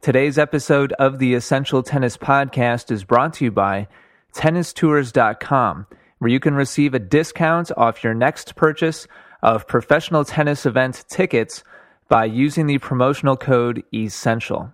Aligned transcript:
Today's 0.00 0.38
episode 0.38 0.92
of 0.92 1.18
the 1.18 1.34
Essential 1.34 1.82
Tennis 1.82 2.16
Podcast 2.16 2.92
is 2.92 3.02
brought 3.02 3.34
to 3.34 3.44
you 3.44 3.50
by 3.50 3.88
TennisTours.com, 4.32 5.86
where 6.18 6.30
you 6.30 6.38
can 6.38 6.54
receive 6.54 6.94
a 6.94 7.00
discount 7.00 7.72
off 7.76 8.04
your 8.04 8.14
next 8.14 8.54
purchase 8.54 9.08
of 9.42 9.66
professional 9.66 10.24
tennis 10.24 10.64
event 10.64 11.04
tickets 11.08 11.64
by 12.08 12.26
using 12.26 12.66
the 12.66 12.78
promotional 12.78 13.36
code 13.36 13.82
ESSENTIAL. 13.92 14.72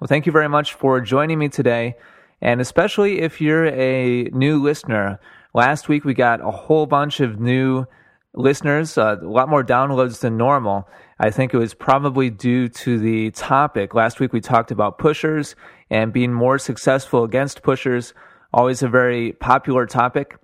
Well, 0.00 0.08
thank 0.08 0.26
you 0.26 0.32
very 0.32 0.48
much 0.48 0.74
for 0.74 1.00
joining 1.00 1.38
me 1.38 1.48
today, 1.48 1.94
and 2.40 2.60
especially 2.60 3.20
if 3.20 3.40
you're 3.40 3.66
a 3.66 4.24
new 4.32 4.60
listener. 4.60 5.20
Last 5.54 5.88
week 5.88 6.04
we 6.04 6.12
got 6.12 6.40
a 6.40 6.50
whole 6.50 6.86
bunch 6.86 7.20
of 7.20 7.38
new 7.40 7.86
listeners, 8.34 8.98
uh, 8.98 9.16
a 9.20 9.24
lot 9.24 9.48
more 9.48 9.64
downloads 9.64 10.20
than 10.20 10.36
normal. 10.36 10.88
I 11.22 11.28
think 11.28 11.52
it 11.52 11.58
was 11.58 11.74
probably 11.74 12.30
due 12.30 12.70
to 12.70 12.98
the 12.98 13.30
topic. 13.32 13.92
Last 13.94 14.20
week 14.20 14.32
we 14.32 14.40
talked 14.40 14.70
about 14.70 14.96
pushers 14.96 15.54
and 15.90 16.14
being 16.14 16.32
more 16.32 16.58
successful 16.58 17.24
against 17.24 17.62
pushers, 17.62 18.14
always 18.54 18.82
a 18.82 18.88
very 18.88 19.32
popular 19.34 19.84
topic. 19.84 20.38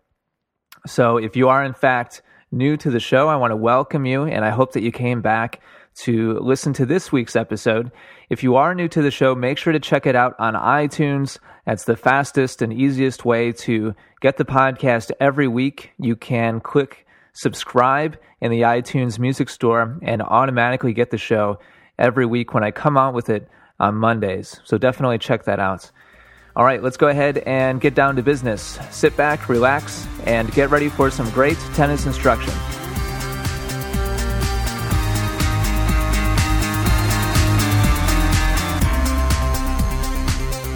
So 0.86 1.16
if 1.16 1.34
you 1.34 1.48
are 1.48 1.64
in 1.64 1.72
fact 1.72 2.20
new 2.52 2.76
to 2.76 2.90
the 2.90 3.00
show, 3.00 3.26
I 3.26 3.36
want 3.36 3.52
to 3.52 3.56
welcome 3.56 4.04
you 4.04 4.24
and 4.24 4.44
I 4.44 4.50
hope 4.50 4.72
that 4.72 4.82
you 4.82 4.92
came 4.92 5.22
back 5.22 5.62
to 6.00 6.38
listen 6.40 6.74
to 6.74 6.84
this 6.84 7.10
week's 7.10 7.36
episode. 7.36 7.90
If 8.28 8.42
you 8.42 8.56
are 8.56 8.74
new 8.74 8.88
to 8.88 9.00
the 9.00 9.10
show, 9.10 9.34
make 9.34 9.56
sure 9.56 9.72
to 9.72 9.80
check 9.80 10.04
it 10.04 10.14
out 10.14 10.34
on 10.38 10.52
iTunes. 10.52 11.38
That's 11.64 11.84
the 11.84 11.96
fastest 11.96 12.60
and 12.60 12.70
easiest 12.70 13.24
way 13.24 13.50
to 13.52 13.94
get 14.20 14.36
the 14.36 14.44
podcast 14.44 15.10
every 15.20 15.48
week. 15.48 15.92
You 15.98 16.16
can 16.16 16.60
click 16.60 17.05
subscribe 17.36 18.18
in 18.40 18.50
the 18.50 18.62
iTunes 18.62 19.18
Music 19.18 19.50
Store 19.50 19.98
and 20.02 20.22
automatically 20.22 20.94
get 20.94 21.10
the 21.10 21.18
show 21.18 21.58
every 21.98 22.24
week 22.24 22.54
when 22.54 22.64
I 22.64 22.70
come 22.70 22.96
out 22.96 23.12
with 23.14 23.28
it 23.28 23.48
on 23.78 23.94
Mondays. 23.94 24.58
So 24.64 24.78
definitely 24.78 25.18
check 25.18 25.44
that 25.44 25.60
out. 25.60 25.90
All 26.56 26.64
right, 26.64 26.82
let's 26.82 26.96
go 26.96 27.08
ahead 27.08 27.38
and 27.38 27.78
get 27.78 27.94
down 27.94 28.16
to 28.16 28.22
business. 28.22 28.78
Sit 28.90 29.14
back, 29.18 29.50
relax, 29.50 30.06
and 30.24 30.50
get 30.52 30.70
ready 30.70 30.88
for 30.88 31.10
some 31.10 31.28
great 31.30 31.58
tennis 31.74 32.06
instruction. 32.06 32.54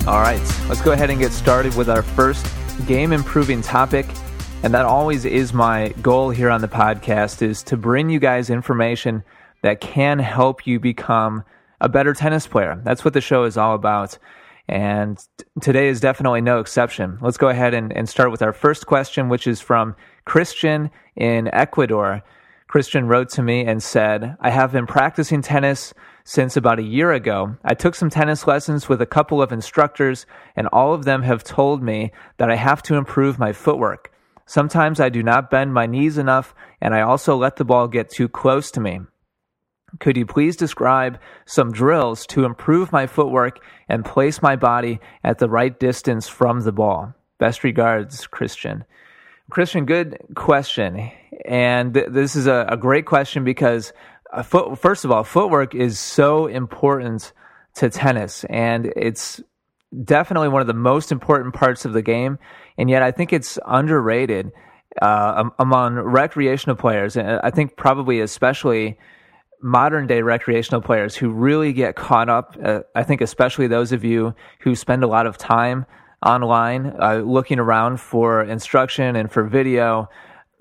All 0.07 0.21
right, 0.21 0.41
let's 0.69 0.83
go 0.83 0.93
ahead 0.93 1.09
and 1.09 1.19
get 1.19 1.33
started 1.33 1.75
with 1.75 1.89
our 1.89 2.03
first 2.03 2.47
game 2.87 3.13
improving 3.13 3.63
topic 3.63 4.07
and 4.63 4.75
that 4.75 4.85
always 4.85 5.25
is 5.25 5.55
my 5.55 5.89
goal 6.03 6.29
here 6.29 6.51
on 6.51 6.61
the 6.61 6.69
podcast 6.69 7.41
is 7.41 7.63
to 7.63 7.79
bring 7.79 8.11
you 8.11 8.19
guys 8.19 8.51
information 8.51 9.25
that 9.63 9.81
can 9.81 10.19
help 10.19 10.67
you 10.67 10.79
become 10.79 11.43
a 11.81 11.89
better 11.89 12.13
tennis 12.13 12.47
player. 12.47 12.79
That's 12.85 13.03
what 13.03 13.15
the 13.15 13.23
show 13.23 13.45
is 13.45 13.57
all 13.57 13.75
about. 13.75 14.19
And 14.69 15.19
today 15.63 15.89
is 15.89 15.99
definitely 15.99 16.43
no 16.43 16.61
exception. 16.61 17.19
Let's 17.23 17.39
go 17.39 17.49
ahead 17.49 17.73
and, 17.73 17.91
and 17.97 18.07
start 18.07 18.31
with 18.31 18.43
our 18.43 18.53
first 18.53 18.87
question, 18.87 19.31
which 19.31 19.47
is 19.47 19.63
from 19.63 19.97
Christian 20.27 20.91
in 21.17 21.49
Ecuador. 21.55 22.23
Christian 22.69 23.09
wrote 23.09 23.31
to 23.31 23.43
me 23.43 23.65
and 23.65 23.83
said, 23.83 24.37
I 24.41 24.51
have 24.51 24.73
been 24.73 24.87
practicing 24.87 25.41
tennis 25.41 25.95
since 26.23 26.55
about 26.55 26.79
a 26.79 26.85
year 26.85 27.13
ago. 27.13 27.57
I 27.65 27.73
took 27.73 27.95
some 27.95 28.11
tennis 28.11 28.47
lessons 28.47 28.91
with 28.91 29.01
a 29.01 29.07
couple 29.07 29.41
of 29.41 29.53
instructors, 29.53 30.27
and 30.55 30.69
all 30.69 30.93
of 30.93 31.05
them 31.05 31.23
have 31.23 31.45
told 31.45 31.83
me 31.83 32.13
that 32.37 32.51
I 32.51 32.57
have 32.57 32.83
to 32.85 32.97
improve 32.97 33.39
my 33.39 33.55
footwork. 33.55 34.13
Sometimes 34.51 34.99
I 34.99 35.11
do 35.11 35.23
not 35.23 35.49
bend 35.49 35.73
my 35.73 35.87
knees 35.87 36.19
enough, 36.19 36.57
and 36.81 36.93
I 36.93 37.03
also 37.03 37.37
let 37.37 37.55
the 37.55 37.65
ball 37.65 37.87
get 37.87 38.11
too 38.11 38.29
close 38.29 38.73
to 38.73 38.81
me. 38.81 38.99
Could 40.01 40.17
you 40.17 40.27
please 40.27 40.57
describe 40.57 41.21
some 41.47 41.71
drills 41.71 42.27
to 42.27 42.45
improve 42.45 42.91
my 42.91 43.07
footwork 43.07 43.61
and 43.89 44.05
place 44.05 44.43
my 44.43 44.57
body 44.57 44.99
at 45.23 45.39
the 45.39 45.49
right 45.49 45.79
distance 45.79 46.27
from 46.27 46.63
the 46.63 46.73
ball? 46.73 47.15
Best 47.39 47.63
regards, 47.63 48.27
Christian. 48.27 48.85
Christian, 49.51 49.85
good 49.85 50.19
question. 50.35 51.13
And 51.45 51.95
th- 51.95 52.09
this 52.11 52.35
is 52.35 52.49
a, 52.49 52.67
a, 52.71 52.77
great 52.77 53.07
question 53.07 53.45
because, 53.45 53.93
uh, 54.33 54.43
foot, 54.43 54.81
first 54.81 55.05
of 55.05 55.13
all, 55.13 55.23
footwork 55.23 55.77
is 55.77 56.01
so 56.01 56.49
important 56.49 57.33
to 57.75 57.89
tennis, 57.89 58.43
and 58.51 58.93
it's 58.97 59.41
definitely 60.05 60.49
one 60.49 60.61
of 60.61 60.67
the 60.67 60.75
most 60.75 61.13
important 61.13 61.55
parts 61.55 61.85
of 61.85 61.93
the 61.93 62.03
game 62.03 62.39
and 62.81 62.89
yet 62.89 63.03
I 63.03 63.11
think 63.11 63.31
it's 63.31 63.59
underrated 63.67 64.53
uh, 65.03 65.51
among 65.59 65.97
recreational 65.97 66.77
players. 66.77 67.15
And 67.15 67.39
I 67.45 67.51
think 67.51 67.77
probably 67.77 68.21
especially 68.21 68.99
modern 69.63 70.07
day 70.07 70.23
recreational 70.23 70.81
players 70.81 71.15
who 71.15 71.29
really 71.29 71.75
get 71.75 71.95
caught 71.95 72.31
up. 72.31 72.57
Uh, 72.65 72.81
I 72.95 73.03
think 73.03 73.21
especially 73.21 73.67
those 73.67 73.93
of 73.93 74.03
you 74.03 74.35
who 74.61 74.75
spend 74.75 75.05
a 75.05 75.07
lot 75.07 75.27
of 75.27 75.37
time 75.37 75.85
online 76.25 76.95
uh, 76.99 77.17
looking 77.17 77.59
around 77.59 78.01
for 78.01 78.43
instruction 78.43 79.15
and 79.15 79.31
for 79.31 79.45
video. 79.45 80.09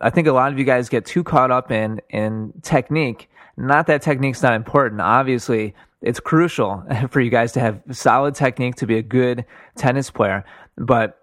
I 0.01 0.09
think 0.09 0.27
a 0.27 0.33
lot 0.33 0.51
of 0.51 0.59
you 0.59 0.65
guys 0.65 0.89
get 0.89 1.05
too 1.05 1.23
caught 1.23 1.51
up 1.51 1.71
in 1.71 2.01
in 2.09 2.51
technique. 2.61 3.29
Not 3.55 3.87
that 3.87 4.01
technique's 4.01 4.43
not 4.43 4.55
important. 4.55 4.99
Obviously, 4.99 5.73
it's 6.01 6.19
crucial 6.19 6.83
for 7.09 7.21
you 7.21 7.29
guys 7.29 7.53
to 7.53 7.61
have 7.61 7.81
solid 7.91 8.35
technique 8.35 8.75
to 8.75 8.85
be 8.85 8.97
a 8.97 9.01
good 9.03 9.45
tennis 9.77 10.11
player. 10.11 10.43
But 10.77 11.18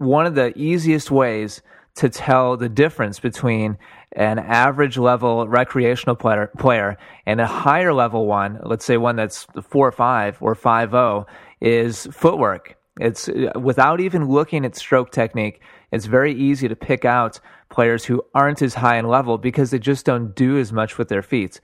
one 0.00 0.24
of 0.24 0.34
the 0.34 0.56
easiest 0.58 1.10
ways 1.10 1.60
to 1.96 2.08
tell 2.08 2.56
the 2.56 2.68
difference 2.68 3.20
between 3.20 3.76
an 4.12 4.38
average 4.38 4.96
level 4.96 5.46
recreational 5.46 6.16
player, 6.16 6.50
player 6.58 6.96
and 7.26 7.40
a 7.40 7.46
higher 7.46 7.92
level 7.92 8.26
one, 8.26 8.58
let's 8.64 8.84
say 8.84 8.96
one 8.96 9.16
that's 9.16 9.46
four 9.62 9.86
or 9.88 9.92
five 9.92 10.38
or 10.40 10.54
five 10.54 10.90
zero, 10.90 11.26
is 11.60 12.08
footwork. 12.12 12.76
It's 12.98 13.28
uh, 13.28 13.52
without 13.60 14.00
even 14.00 14.26
looking 14.28 14.64
at 14.64 14.74
stroke 14.74 15.12
technique. 15.12 15.60
It's 15.92 16.06
very 16.06 16.32
easy 16.32 16.66
to 16.66 16.76
pick 16.76 17.04
out 17.04 17.38
players 17.68 18.04
who 18.04 18.22
aren't 18.34 18.62
as 18.62 18.74
high 18.74 18.96
in 18.96 19.06
level 19.06 19.36
because 19.36 19.70
they 19.70 19.78
just 19.78 20.06
don't 20.06 20.34
do 20.34 20.58
as 20.58 20.72
much 20.72 20.96
with 20.96 21.08
their 21.08 21.22
feet. 21.22 21.60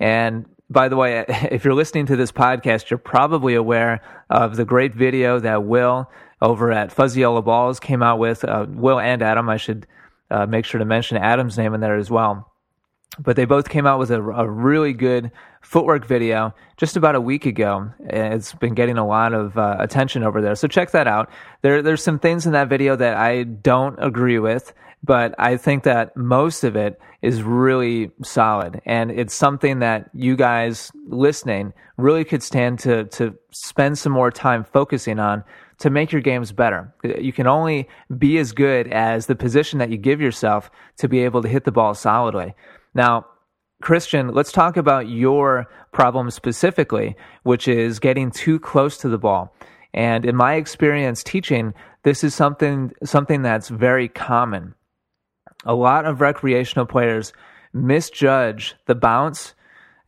And 0.00 0.46
by 0.68 0.88
the 0.88 0.96
way, 0.96 1.24
if 1.28 1.64
you're 1.64 1.74
listening 1.74 2.06
to 2.06 2.16
this 2.16 2.32
podcast, 2.32 2.90
you're 2.90 2.98
probably 2.98 3.54
aware 3.54 4.00
of 4.30 4.56
the 4.56 4.64
great 4.64 4.94
video 4.94 5.38
that 5.38 5.64
Will 5.64 6.10
over 6.40 6.72
at 6.72 6.92
Fuzzy 6.92 7.20
Yellow 7.20 7.42
Balls 7.42 7.80
came 7.80 8.02
out 8.02 8.18
with. 8.18 8.44
Uh, 8.44 8.66
Will 8.68 9.00
and 9.00 9.22
Adam, 9.22 9.48
I 9.48 9.56
should 9.56 9.86
uh, 10.30 10.46
make 10.46 10.64
sure 10.64 10.78
to 10.78 10.84
mention 10.84 11.16
Adam's 11.16 11.58
name 11.58 11.74
in 11.74 11.80
there 11.80 11.96
as 11.96 12.10
well. 12.10 12.52
But 13.18 13.36
they 13.36 13.46
both 13.46 13.68
came 13.68 13.86
out 13.86 13.98
with 13.98 14.10
a, 14.10 14.22
a, 14.22 14.48
really 14.48 14.92
good 14.92 15.32
footwork 15.60 16.06
video 16.06 16.54
just 16.76 16.96
about 16.96 17.16
a 17.16 17.20
week 17.20 17.46
ago. 17.46 17.90
It's 18.00 18.52
been 18.52 18.74
getting 18.74 18.96
a 18.96 19.06
lot 19.06 19.32
of 19.32 19.58
uh, 19.58 19.76
attention 19.80 20.22
over 20.22 20.40
there. 20.40 20.54
So 20.54 20.68
check 20.68 20.92
that 20.92 21.08
out. 21.08 21.28
There, 21.62 21.82
there's 21.82 22.02
some 22.02 22.20
things 22.20 22.46
in 22.46 22.52
that 22.52 22.68
video 22.68 22.94
that 22.94 23.16
I 23.16 23.42
don't 23.42 23.98
agree 23.98 24.38
with, 24.38 24.72
but 25.02 25.34
I 25.36 25.56
think 25.56 25.82
that 25.82 26.16
most 26.16 26.62
of 26.62 26.76
it 26.76 27.00
is 27.22 27.42
really 27.42 28.12
solid. 28.22 28.80
And 28.84 29.10
it's 29.10 29.34
something 29.34 29.80
that 29.80 30.10
you 30.14 30.36
guys 30.36 30.92
listening 31.08 31.72
really 31.96 32.24
could 32.24 32.42
stand 32.42 32.78
to, 32.80 33.04
to 33.06 33.36
spend 33.50 33.98
some 33.98 34.12
more 34.12 34.30
time 34.30 34.62
focusing 34.62 35.18
on 35.18 35.42
to 35.78 35.90
make 35.90 36.12
your 36.12 36.20
games 36.20 36.52
better. 36.52 36.92
You 37.02 37.32
can 37.32 37.46
only 37.46 37.88
be 38.16 38.38
as 38.38 38.52
good 38.52 38.88
as 38.88 39.26
the 39.26 39.36
position 39.36 39.78
that 39.78 39.90
you 39.90 39.96
give 39.96 40.20
yourself 40.20 40.70
to 40.98 41.08
be 41.08 41.20
able 41.20 41.42
to 41.42 41.48
hit 41.48 41.64
the 41.64 41.72
ball 41.72 41.94
solidly. 41.94 42.54
Now, 42.94 43.26
Christian, 43.80 44.34
let's 44.34 44.50
talk 44.50 44.76
about 44.76 45.08
your 45.08 45.66
problem 45.92 46.30
specifically, 46.30 47.16
which 47.44 47.68
is 47.68 48.00
getting 48.00 48.30
too 48.30 48.58
close 48.58 48.98
to 48.98 49.08
the 49.08 49.18
ball. 49.18 49.54
And 49.94 50.24
in 50.24 50.34
my 50.34 50.54
experience 50.54 51.22
teaching, 51.22 51.74
this 52.02 52.24
is 52.24 52.34
something 52.34 52.92
something 53.04 53.42
that's 53.42 53.68
very 53.68 54.08
common. 54.08 54.74
A 55.64 55.74
lot 55.74 56.06
of 56.06 56.20
recreational 56.20 56.86
players 56.86 57.32
misjudge 57.72 58.74
the 58.86 58.94
bounce 58.94 59.54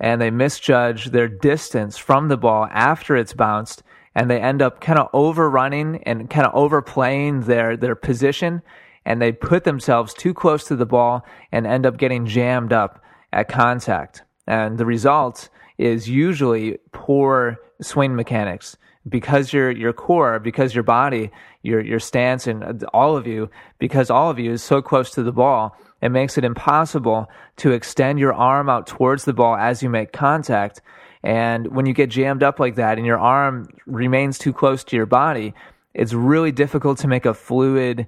and 0.00 0.20
they 0.20 0.31
misjudge 0.31 1.06
their 1.06 1.28
distance 1.28 1.99
from 1.99 2.28
the 2.28 2.37
ball 2.37 2.66
after 2.70 3.16
it's 3.16 3.34
bounced 3.34 3.82
and 4.15 4.31
they 4.31 4.41
end 4.41 4.61
up 4.62 4.81
kind 4.81 4.99
of 4.99 5.09
overrunning 5.12 6.03
and 6.05 6.29
kind 6.31 6.47
of 6.47 6.55
overplaying 6.55 7.43
their 7.43 7.77
their 7.77 7.95
position 7.95 8.62
and 9.05 9.21
they 9.21 9.33
put 9.33 9.65
themselves 9.65 10.12
too 10.12 10.35
close 10.35 10.65
to 10.65 10.77
the 10.77 10.87
ball 10.87 11.25
and 11.53 11.67
end 11.67 11.87
up 11.87 11.97
getting 11.97 12.27
jammed 12.27 12.73
up 12.73 13.03
at 13.33 13.49
contact 13.49 14.23
and 14.47 14.79
the 14.79 14.87
result 14.87 15.49
is 15.79 16.09
usually 16.09 16.79
poor 16.93 17.57
swing 17.81 18.15
mechanics 18.15 18.77
because 19.09 19.53
your 19.53 19.71
your 19.71 19.93
core, 19.93 20.39
because 20.39 20.75
your 20.75 20.85
body, 20.85 21.31
your 21.62 21.81
your 21.81 21.99
stance, 21.99 22.47
and 22.47 22.85
all 22.93 23.17
of 23.17 23.27
you, 23.27 23.51
because 23.79 24.11
all 24.11 24.31
of 24.31 24.39
you 24.39 24.53
is 24.53 24.62
so 24.62 24.83
close 24.83 25.11
to 25.12 25.23
the 25.23 25.33
ball, 25.33 25.77
it 26.03 26.11
makes 26.11 26.37
it 26.37 26.45
impossible 26.45 27.29
to 27.57 27.73
extend 27.73 28.19
your 28.19 28.35
arm 28.35 28.69
out 28.69 28.87
towards 28.87 29.25
the 29.25 29.33
ball 29.33 29.57
as 29.57 29.83
you 29.83 29.89
make 29.89 30.12
contact. 30.12 30.83
And 31.22 31.69
when 31.75 31.87
you 31.87 31.93
get 31.93 32.11
jammed 32.11 32.43
up 32.43 32.58
like 32.58 32.76
that, 32.76 32.99
and 32.99 33.06
your 33.06 33.19
arm 33.19 33.69
remains 33.87 34.38
too 34.38 34.52
close 34.52 34.84
to 34.84 34.96
your 34.96 35.06
body, 35.06 35.55
it's 35.94 36.12
really 36.12 36.52
difficult 36.52 36.99
to 36.99 37.08
make 37.08 37.26
a 37.26 37.34
fluid 37.34 38.06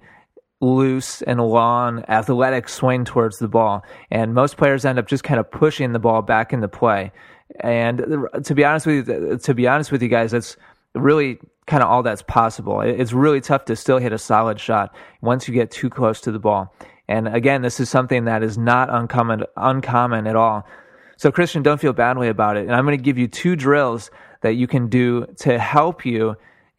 loose 0.60 1.22
and 1.22 1.40
long 1.40 2.04
athletic 2.08 2.68
swing 2.68 3.04
towards 3.04 3.38
the 3.38 3.48
ball 3.48 3.82
and 4.12 4.32
most 4.32 4.56
players 4.56 4.84
end 4.84 4.96
up 4.96 5.08
just 5.08 5.24
kind 5.24 5.40
of 5.40 5.50
pushing 5.50 5.92
the 5.92 5.98
ball 5.98 6.22
back 6.22 6.52
into 6.52 6.68
play 6.68 7.10
and 7.58 7.98
to 8.44 8.54
be 8.54 8.64
honest 8.64 8.86
with 8.86 9.08
you 9.08 9.36
to 9.38 9.54
be 9.54 9.66
honest 9.66 9.90
with 9.90 10.00
you 10.00 10.08
guys 10.08 10.30
that's 10.30 10.56
really 10.94 11.40
kind 11.66 11.82
of 11.82 11.88
all 11.88 12.02
that's 12.02 12.22
possible. 12.22 12.80
It's 12.80 13.12
really 13.12 13.40
tough 13.40 13.64
to 13.66 13.76
still 13.76 13.98
hit 13.98 14.12
a 14.12 14.18
solid 14.18 14.58
shot 14.58 14.94
once 15.20 15.46
you 15.46 15.54
get 15.54 15.70
too 15.70 15.90
close 15.90 16.20
to 16.22 16.32
the 16.32 16.38
ball. 16.38 16.74
And 17.08 17.28
again, 17.28 17.62
this 17.62 17.80
is 17.80 17.88
something 17.88 18.24
that 18.24 18.42
is 18.42 18.58
not 18.58 18.88
uncommon, 18.90 19.44
uncommon 19.56 20.26
at 20.26 20.36
all. 20.36 20.66
So, 21.16 21.30
Christian, 21.30 21.62
don't 21.62 21.80
feel 21.80 21.92
badly 21.92 22.28
about 22.28 22.56
it. 22.56 22.62
And 22.62 22.74
I'm 22.74 22.84
going 22.84 22.98
to 22.98 23.02
give 23.02 23.18
you 23.18 23.28
two 23.28 23.56
drills 23.56 24.10
that 24.42 24.54
you 24.54 24.66
can 24.66 24.88
do 24.88 25.26
to 25.40 25.58
help 25.58 26.04
you 26.04 26.36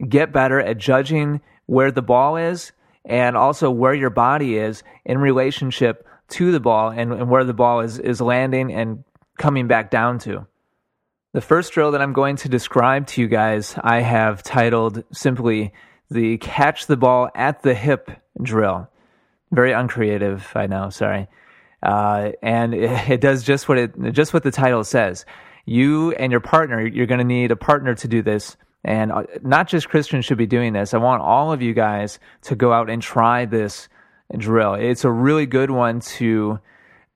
get 0.07 0.33
better 0.33 0.59
at 0.59 0.77
judging 0.77 1.41
where 1.65 1.91
the 1.91 2.01
ball 2.01 2.38
is 2.38 2.71
and 3.06 3.35
also 3.35 3.69
where 3.69 3.94
your 3.94 4.09
body 4.09 4.57
is 4.57 4.83
in 5.06 5.18
relationship 5.18 6.07
to 6.30 6.51
the 6.51 6.59
ball 6.59 6.89
and, 6.89 7.13
and 7.13 7.30
where 7.30 7.44
the 7.44 7.53
ball 7.53 7.81
is, 7.81 8.00
is 8.00 8.21
landing 8.21 8.74
and 8.74 9.03
coming 9.38 9.68
back 9.68 9.91
down 9.91 10.19
to. 10.19 10.45
The 11.33 11.41
first 11.41 11.74
drill 11.74 11.91
that 11.91 12.01
I'm 12.01 12.13
going 12.13 12.36
to 12.38 12.50
describe 12.50 13.07
to 13.07 13.21
you 13.21 13.27
guys, 13.27 13.75
I 13.81 14.01
have 14.01 14.44
titled 14.44 15.03
simply 15.12 15.74
the 16.09 16.38
catch 16.38 16.86
the 16.86 16.97
ball 16.97 17.29
at 17.33 17.63
the 17.63 17.74
hip 17.74 18.12
drill. 18.41 18.88
Very 19.51 19.71
uncreative, 19.71 20.51
I 20.56 20.68
know, 20.68 20.89
sorry. 20.89 21.27
Uh, 21.83 22.31
and 22.41 22.74
it, 22.74 23.09
it, 23.09 23.21
does 23.21 23.44
just 23.44 23.68
what 23.69 23.77
it, 23.77 24.13
just 24.13 24.33
what 24.33 24.44
the 24.44 24.51
title 24.51 24.83
says. 24.83 25.25
You 25.65 26.12
and 26.13 26.31
your 26.31 26.41
partner, 26.41 26.85
you're 26.85 27.06
going 27.06 27.19
to 27.19 27.25
need 27.25 27.51
a 27.51 27.56
partner 27.56 27.94
to 27.95 28.07
do 28.07 28.21
this. 28.21 28.57
And 28.83 29.12
uh, 29.12 29.24
not 29.41 29.68
just 29.68 29.89
Christians 29.89 30.25
should 30.25 30.38
be 30.38 30.47
doing 30.47 30.74
this. 30.74 30.94
I 30.94 30.97
want 30.97 31.21
all 31.21 31.53
of 31.53 31.62
you 31.62 31.74
guys 31.74 32.19
to 32.44 32.56
go 32.56 32.74
out 32.74 32.89
and 32.89 33.01
try 33.01 33.45
this 33.45 33.88
drill. 34.38 34.74
It's 34.74 35.06
a 35.06 35.12
really 35.12 35.45
good 35.45 35.71
one 35.71 36.00
to 36.01 36.59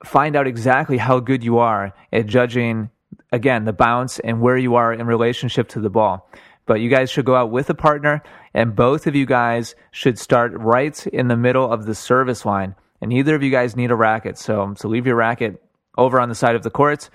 find 0.06 0.36
out 0.36 0.48
exactly 0.48 0.98
how 0.98 1.20
good 1.20 1.44
you 1.44 1.58
are 1.58 1.94
at 2.14 2.28
judging 2.28 2.90
again, 3.32 3.66
the 3.66 3.74
bounce 3.74 4.20
and 4.20 4.42
where 4.42 4.58
you 4.58 4.76
are 4.76 4.94
in 4.94 5.06
relationship 5.08 5.68
to 5.70 5.80
the 5.80 5.90
ball. 5.90 6.30
But 6.66 6.82
you 6.82 6.90
guys 6.90 7.10
should 7.10 7.26
go 7.26 7.36
out 7.36 7.50
with 7.50 7.70
a 7.70 7.74
partner, 7.74 8.22
and 8.54 8.76
both 8.76 9.08
of 9.08 9.16
you 9.16 9.26
guys 9.26 9.76
should 9.92 10.20
start 10.20 10.52
right 10.54 11.08
in 11.08 11.30
the 11.30 11.38
middle 11.38 11.72
of 11.72 11.86
the 11.86 11.96
service 11.96 12.46
line. 12.46 12.76
And 13.02 13.10
neither 13.10 13.36
of 13.36 13.44
you 13.44 13.52
guys 13.52 13.76
need 13.76 13.92
a 13.92 13.96
racket, 13.96 14.38
so 14.38 14.74
so 14.76 14.88
leave 14.88 15.06
your 15.06 15.16
racket 15.16 15.62
over 15.98 16.20
on 16.20 16.30
the 16.30 16.36
side 16.36 16.56
of 16.56 16.64
the 16.64 16.70
courts. 16.70 17.10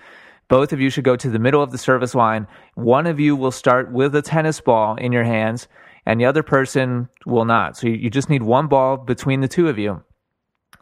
Both 0.48 0.72
of 0.72 0.80
you 0.80 0.90
should 0.90 1.04
go 1.04 1.16
to 1.16 1.30
the 1.30 1.38
middle 1.38 1.62
of 1.62 1.70
the 1.70 1.78
service 1.78 2.14
line. 2.14 2.46
One 2.74 3.06
of 3.06 3.18
you 3.18 3.34
will 3.34 3.52
start 3.52 3.90
with 3.90 4.14
a 4.14 4.22
tennis 4.22 4.60
ball 4.60 4.96
in 4.96 5.12
your 5.12 5.24
hands, 5.24 5.66
and 6.04 6.20
the 6.20 6.26
other 6.26 6.42
person 6.42 7.08
will 7.24 7.44
not. 7.44 7.76
So 7.76 7.86
you, 7.86 7.94
you 7.94 8.10
just 8.10 8.28
need 8.28 8.42
one 8.42 8.66
ball 8.66 8.96
between 8.96 9.40
the 9.40 9.48
two 9.48 9.68
of 9.68 9.78
you. 9.78 10.02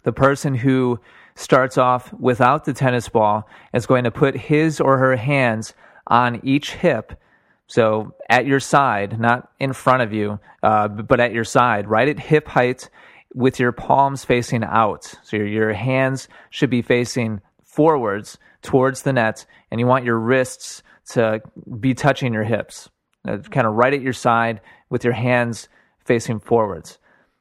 The 0.02 0.12
person 0.12 0.54
who 0.54 0.98
starts 1.34 1.78
off 1.78 2.12
without 2.14 2.64
the 2.64 2.72
tennis 2.72 3.08
ball 3.08 3.48
is 3.72 3.86
going 3.86 4.04
to 4.04 4.10
put 4.10 4.36
his 4.36 4.80
or 4.80 4.98
her 4.98 5.16
hands 5.16 5.74
on 6.06 6.40
each 6.42 6.72
hip. 6.72 7.12
So 7.66 8.14
at 8.28 8.46
your 8.46 8.60
side, 8.60 9.20
not 9.20 9.50
in 9.60 9.72
front 9.72 10.02
of 10.02 10.12
you, 10.12 10.40
uh, 10.62 10.88
but 10.88 11.20
at 11.20 11.32
your 11.32 11.44
side, 11.44 11.88
right 11.88 12.08
at 12.08 12.18
hip 12.18 12.48
height 12.48 12.90
with 13.34 13.60
your 13.60 13.72
palms 13.72 14.24
facing 14.24 14.64
out. 14.64 15.14
So 15.22 15.36
your, 15.36 15.46
your 15.46 15.72
hands 15.72 16.28
should 16.50 16.70
be 16.70 16.82
facing 16.82 17.40
forwards 17.62 18.38
towards 18.62 19.02
the 19.02 19.12
net, 19.12 19.46
and 19.70 19.80
you 19.80 19.86
want 19.86 20.04
your 20.04 20.18
wrists 20.18 20.82
to 21.10 21.40
be 21.78 21.94
touching 21.94 22.32
your 22.32 22.44
hips, 22.44 22.88
uh, 23.26 23.38
kind 23.38 23.66
of 23.66 23.74
right 23.74 23.94
at 23.94 24.02
your 24.02 24.12
side 24.12 24.60
with 24.90 25.04
your 25.04 25.12
hands 25.12 25.68
facing 26.04 26.40
forwards. 26.40 26.98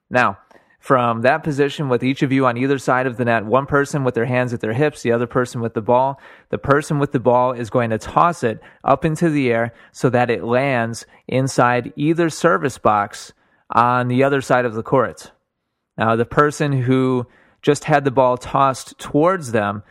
Now, 0.10 0.38
from 0.80 1.22
that 1.22 1.44
position 1.44 1.90
with 1.90 2.04
each 2.04 2.24
of 2.24 2.32
you 2.32 2.46
on 2.46 2.58
either 2.58 2.78
side 2.78 3.06
of 3.06 3.18
the 3.18 3.26
net, 3.26 3.46
one 3.46 3.66
person 3.66 4.04
with 4.04 4.16
their 4.16 4.26
hands 4.26 4.54
at 4.54 4.62
their 4.62 4.74
hips, 4.74 5.02
the 5.02 5.12
other 5.12 5.28
person 5.28 5.60
with 5.60 5.74
the 5.74 5.82
ball. 5.82 6.20
The 6.50 6.58
person 6.58 7.00
with 7.00 7.12
the 7.12 7.20
ball 7.20 7.52
is 7.52 7.70
going 7.70 7.90
to 7.90 7.98
toss 7.98 8.44
it 8.44 8.62
up 8.84 9.04
into 9.04 9.30
the 9.30 9.52
air 9.52 9.74
so 9.92 10.10
that 10.10 10.30
it 10.30 10.44
lands 10.44 11.06
inside 11.28 11.92
either 11.98 12.30
service 12.30 12.78
box 12.78 13.34
on 13.72 14.08
the 14.08 14.24
other 14.24 14.42
side 14.42 14.66
of 14.66 14.74
the 14.74 14.84
court. 14.84 15.32
Now, 16.00 16.16
the 16.16 16.26
person 16.26 16.72
who 16.72 17.28
just 17.62 17.84
had 17.84 18.06
the 18.06 18.12
ball 18.12 18.38
tossed 18.38 18.98
towards 19.00 19.52
them, 19.52 19.84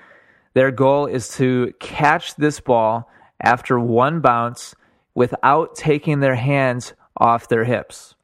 their 0.55 0.71
goal 0.71 1.05
is 1.05 1.29
to 1.37 1.75
catch 1.81 2.35
this 2.37 2.61
ball 2.61 3.11
after 3.43 3.79
one 3.79 4.21
bounce 4.21 4.75
without 5.15 5.75
taking 5.77 6.21
their 6.21 6.35
hands 6.35 6.95
off 7.19 7.49
their 7.49 7.65
hips. 7.65 8.15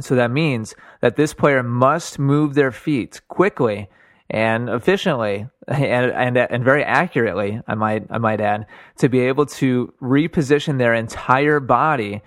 So 0.00 0.14
that 0.14 0.30
means 0.30 0.74
that 1.02 1.16
this 1.16 1.34
player 1.34 1.62
must 1.62 2.18
move 2.18 2.54
their 2.54 2.72
feet 2.72 3.20
quickly 3.28 3.88
and 4.30 4.70
efficiently 4.70 5.46
and, 5.66 6.10
and, 6.10 6.38
and 6.38 6.64
very 6.64 6.84
accurately, 6.84 7.60
I 7.68 7.74
might, 7.74 8.06
I 8.08 8.16
might 8.16 8.40
add, 8.40 8.66
to 8.98 9.10
be 9.10 9.20
able 9.20 9.44
to 9.46 9.92
reposition 10.00 10.78
their 10.78 10.94
entire 10.94 11.60
body 11.60 12.22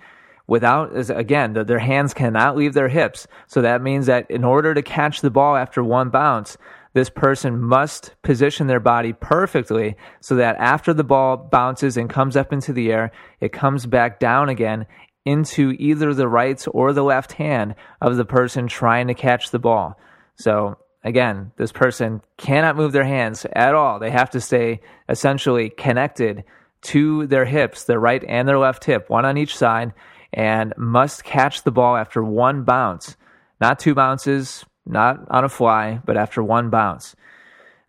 without, 0.46 0.90
again, 1.10 1.52
their 1.52 1.78
hands 1.78 2.14
cannot 2.14 2.56
leave 2.56 2.74
their 2.74 2.88
hips. 2.88 3.26
So 3.46 3.62
that 3.62 3.82
means 3.82 4.06
that 4.06 4.30
in 4.30 4.44
order 4.44 4.74
to 4.74 4.82
catch 4.82 5.20
the 5.20 5.30
ball 5.30 5.56
after 5.56 5.82
one 5.82 6.10
bounce, 6.10 6.56
this 6.94 7.08
person 7.08 7.60
must 7.60 8.14
position 8.22 8.66
their 8.66 8.80
body 8.80 9.12
perfectly 9.12 9.96
so 10.20 10.36
that 10.36 10.56
after 10.58 10.92
the 10.92 11.04
ball 11.04 11.36
bounces 11.36 11.96
and 11.96 12.10
comes 12.10 12.36
up 12.36 12.52
into 12.52 12.72
the 12.72 12.92
air, 12.92 13.12
it 13.40 13.52
comes 13.52 13.86
back 13.86 14.20
down 14.20 14.48
again 14.48 14.86
into 15.24 15.74
either 15.78 16.12
the 16.12 16.28
right 16.28 16.62
or 16.72 16.92
the 16.92 17.04
left 17.04 17.32
hand 17.32 17.74
of 18.00 18.16
the 18.16 18.24
person 18.24 18.66
trying 18.66 19.06
to 19.06 19.14
catch 19.14 19.50
the 19.50 19.58
ball. 19.58 19.98
So 20.34 20.76
again, 21.04 21.52
this 21.56 21.72
person 21.72 22.20
cannot 22.36 22.76
move 22.76 22.92
their 22.92 23.04
hands 23.04 23.46
at 23.54 23.74
all. 23.74 23.98
They 23.98 24.10
have 24.10 24.30
to 24.30 24.40
stay 24.40 24.80
essentially 25.08 25.70
connected 25.70 26.44
to 26.82 27.26
their 27.28 27.44
hips, 27.44 27.84
their 27.84 28.00
right 28.00 28.22
and 28.26 28.48
their 28.48 28.58
left 28.58 28.84
hip, 28.84 29.08
one 29.08 29.24
on 29.24 29.38
each 29.38 29.56
side, 29.56 29.92
and 30.32 30.72
must 30.76 31.24
catch 31.24 31.62
the 31.62 31.70
ball 31.70 31.96
after 31.96 32.22
one 32.22 32.64
bounce. 32.64 33.16
Not 33.60 33.78
two 33.78 33.94
bounces, 33.94 34.64
not 34.86 35.24
on 35.30 35.44
a 35.44 35.48
fly, 35.48 36.00
but 36.04 36.16
after 36.16 36.42
one 36.42 36.70
bounce. 36.70 37.14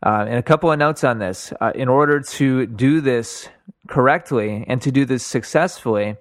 Uh, 0.05 0.25
and 0.27 0.37
a 0.37 0.43
couple 0.43 0.71
of 0.71 0.77
notes 0.77 1.03
on 1.03 1.19
this. 1.19 1.53
Uh, 1.61 1.71
in 1.73 1.87
order 1.87 2.19
to 2.19 2.65
do 2.65 2.99
this 2.99 3.47
correctly 3.87 4.65
and 4.67 4.81
to 4.81 4.91
do 4.91 5.05
this 5.05 5.25
successfully, 5.25 6.17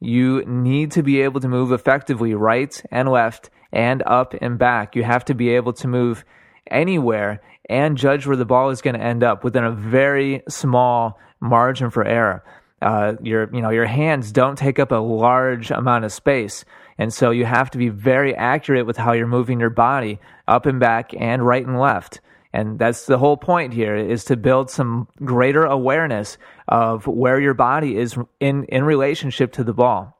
you 0.00 0.44
need 0.46 0.92
to 0.92 1.02
be 1.02 1.20
able 1.22 1.40
to 1.40 1.48
move 1.48 1.72
effectively 1.72 2.34
right 2.34 2.82
and 2.90 3.08
left 3.08 3.50
and 3.72 4.02
up 4.06 4.34
and 4.40 4.58
back. 4.58 4.94
You 4.94 5.02
have 5.02 5.24
to 5.26 5.34
be 5.34 5.50
able 5.50 5.72
to 5.74 5.88
move 5.88 6.24
anywhere 6.70 7.40
and 7.68 7.96
judge 7.96 8.26
where 8.26 8.36
the 8.36 8.44
ball 8.44 8.70
is 8.70 8.80
going 8.80 8.94
to 8.94 9.02
end 9.02 9.24
up 9.24 9.42
within 9.42 9.64
a 9.64 9.72
very 9.72 10.42
small 10.48 11.18
margin 11.40 11.90
for 11.90 12.04
error. 12.04 12.44
Uh, 12.82 13.14
your 13.22 13.48
you 13.54 13.62
know 13.62 13.70
your 13.70 13.86
hands 13.86 14.32
don't 14.32 14.56
take 14.56 14.78
up 14.78 14.92
a 14.92 14.96
large 14.96 15.70
amount 15.70 16.04
of 16.04 16.12
space, 16.12 16.64
and 16.98 17.12
so 17.12 17.30
you 17.30 17.44
have 17.44 17.70
to 17.70 17.78
be 17.78 17.88
very 17.88 18.34
accurate 18.34 18.86
with 18.86 18.96
how 18.96 19.12
you're 19.12 19.26
moving 19.26 19.60
your 19.60 19.70
body 19.70 20.18
up 20.46 20.66
and 20.66 20.78
back 20.78 21.12
and 21.18 21.46
right 21.46 21.66
and 21.66 21.78
left. 21.80 22.20
And 22.52 22.78
that's 22.78 23.04
the 23.04 23.18
whole 23.18 23.36
point 23.36 23.74
here 23.74 23.96
is 23.96 24.24
to 24.24 24.36
build 24.36 24.70
some 24.70 25.08
greater 25.22 25.64
awareness 25.64 26.38
of 26.68 27.06
where 27.06 27.38
your 27.38 27.52
body 27.52 27.98
is 27.98 28.16
in, 28.40 28.64
in 28.64 28.84
relationship 28.84 29.52
to 29.52 29.64
the 29.64 29.74
ball. 29.74 30.16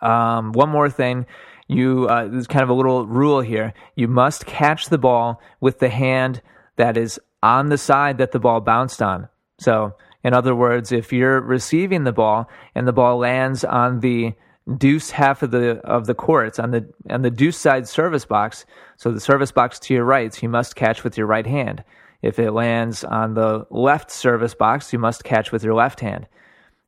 Um, 0.00 0.50
one 0.50 0.70
more 0.70 0.90
thing, 0.90 1.26
you, 1.68 2.08
uh, 2.08 2.26
there's 2.26 2.48
kind 2.48 2.64
of 2.64 2.68
a 2.68 2.74
little 2.74 3.06
rule 3.06 3.40
here. 3.40 3.74
You 3.94 4.08
must 4.08 4.46
catch 4.46 4.88
the 4.88 4.98
ball 4.98 5.40
with 5.60 5.78
the 5.78 5.88
hand 5.88 6.42
that 6.76 6.96
is 6.96 7.20
on 7.44 7.68
the 7.68 7.78
side 7.78 8.18
that 8.18 8.32
the 8.32 8.40
ball 8.40 8.60
bounced 8.60 9.00
on. 9.00 9.28
So, 9.58 9.94
in 10.24 10.34
other 10.34 10.54
words, 10.54 10.92
if 10.92 11.12
you're 11.12 11.40
receiving 11.40 12.04
the 12.04 12.12
ball 12.12 12.48
and 12.74 12.86
the 12.86 12.92
ball 12.92 13.18
lands 13.18 13.64
on 13.64 14.00
the 14.00 14.34
deuce 14.78 15.10
half 15.10 15.42
of 15.42 15.52
the 15.52 15.78
of 15.84 16.06
the 16.06 16.14
court 16.14 16.58
on 16.58 16.72
the 16.72 16.92
on 17.08 17.22
the 17.22 17.30
deuce 17.30 17.56
side 17.56 17.88
service 17.88 18.24
box. 18.24 18.66
So 18.96 19.12
the 19.12 19.20
service 19.20 19.52
box 19.52 19.78
to 19.80 19.94
your 19.94 20.04
right, 20.04 20.42
you 20.42 20.48
must 20.48 20.76
catch 20.76 21.04
with 21.04 21.16
your 21.16 21.26
right 21.26 21.46
hand. 21.46 21.84
If 22.22 22.38
it 22.38 22.50
lands 22.50 23.04
on 23.04 23.34
the 23.34 23.66
left 23.70 24.10
service 24.10 24.54
box, 24.54 24.92
you 24.92 24.98
must 24.98 25.22
catch 25.22 25.52
with 25.52 25.62
your 25.62 25.74
left 25.74 26.00
hand. 26.00 26.26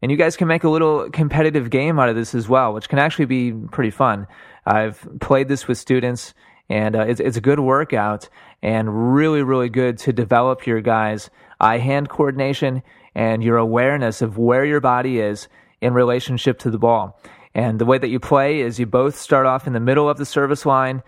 And 0.01 0.11
you 0.11 0.17
guys 0.17 0.37
can 0.37 0.49
make 0.49 0.65
a 0.65 0.69
little 0.69 1.11
competitive 1.11 1.71
game 1.71 1.99
out 1.99 2.09
of 2.09 2.17
this 2.17 2.35
as 2.35 2.49
well, 2.49 2.73
which 2.73 2.89
can 2.89 2.99
actually 2.99 3.27
be 3.27 3.53
pretty 3.53 3.91
fun. 3.91 4.27
I've 4.65 5.07
played 5.21 5.49
this 5.49 5.67
with 5.67 5.77
students, 5.77 6.35
and 6.69 6.95
uh, 6.95 7.03
it's, 7.03 7.21
it's 7.21 7.37
a 7.37 7.41
good 7.41 7.61
workout 7.61 8.29
and 8.63 9.15
really, 9.15 9.43
really 9.43 9.69
good 9.69 9.99
to 9.99 10.13
develop 10.13 10.67
your 10.67 10.81
guys' 10.81 11.31
eye 11.61 11.79
hand 11.79 12.09
coordination 12.09 12.83
and 13.15 13.43
your 13.43 13.57
awareness 13.57 14.23
of 14.23 14.39
where 14.39 14.65
your 14.65 14.81
body 14.81 15.21
is 15.21 15.49
in 15.81 15.95
relationship 15.95 16.59
to 16.61 16.71
the 16.71 16.79
ball. 16.79 17.21
And 17.55 17.79
the 17.79 17.87
way 17.87 17.99
that 17.99 18.09
you 18.09 18.21
play 18.21 18.61
is 18.61 18.79
you 18.79 18.87
both 18.87 19.19
start 19.19 19.47
off 19.47 19.67
in 19.67 19.73
the 19.73 19.81
middle 19.81 20.09
of 20.09 20.19
the 20.19 20.25
service 20.25 20.67
line, 20.67 21.03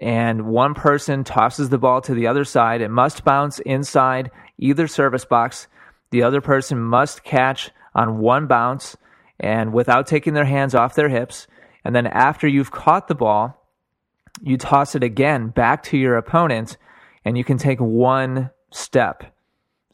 and 0.00 0.46
one 0.46 0.74
person 0.74 1.24
tosses 1.24 1.68
the 1.68 1.78
ball 1.78 2.00
to 2.02 2.14
the 2.14 2.26
other 2.26 2.44
side. 2.44 2.80
It 2.80 2.90
must 2.90 3.24
bounce 3.24 3.60
inside 3.60 4.30
either 4.58 4.88
service 4.88 5.24
box. 5.24 5.68
The 6.10 6.22
other 6.22 6.40
person 6.40 6.80
must 6.80 7.24
catch 7.24 7.70
on 7.94 8.18
one 8.18 8.46
bounce 8.46 8.96
and 9.38 9.72
without 9.72 10.06
taking 10.06 10.34
their 10.34 10.44
hands 10.44 10.74
off 10.74 10.94
their 10.94 11.08
hips. 11.08 11.46
And 11.84 11.94
then 11.94 12.06
after 12.06 12.48
you've 12.48 12.70
caught 12.70 13.08
the 13.08 13.14
ball, 13.14 13.60
you 14.42 14.56
toss 14.56 14.94
it 14.94 15.02
again 15.02 15.48
back 15.48 15.82
to 15.84 15.98
your 15.98 16.16
opponent, 16.16 16.76
and 17.24 17.38
you 17.38 17.44
can 17.44 17.58
take 17.58 17.78
one 17.80 18.50
step. 18.72 19.33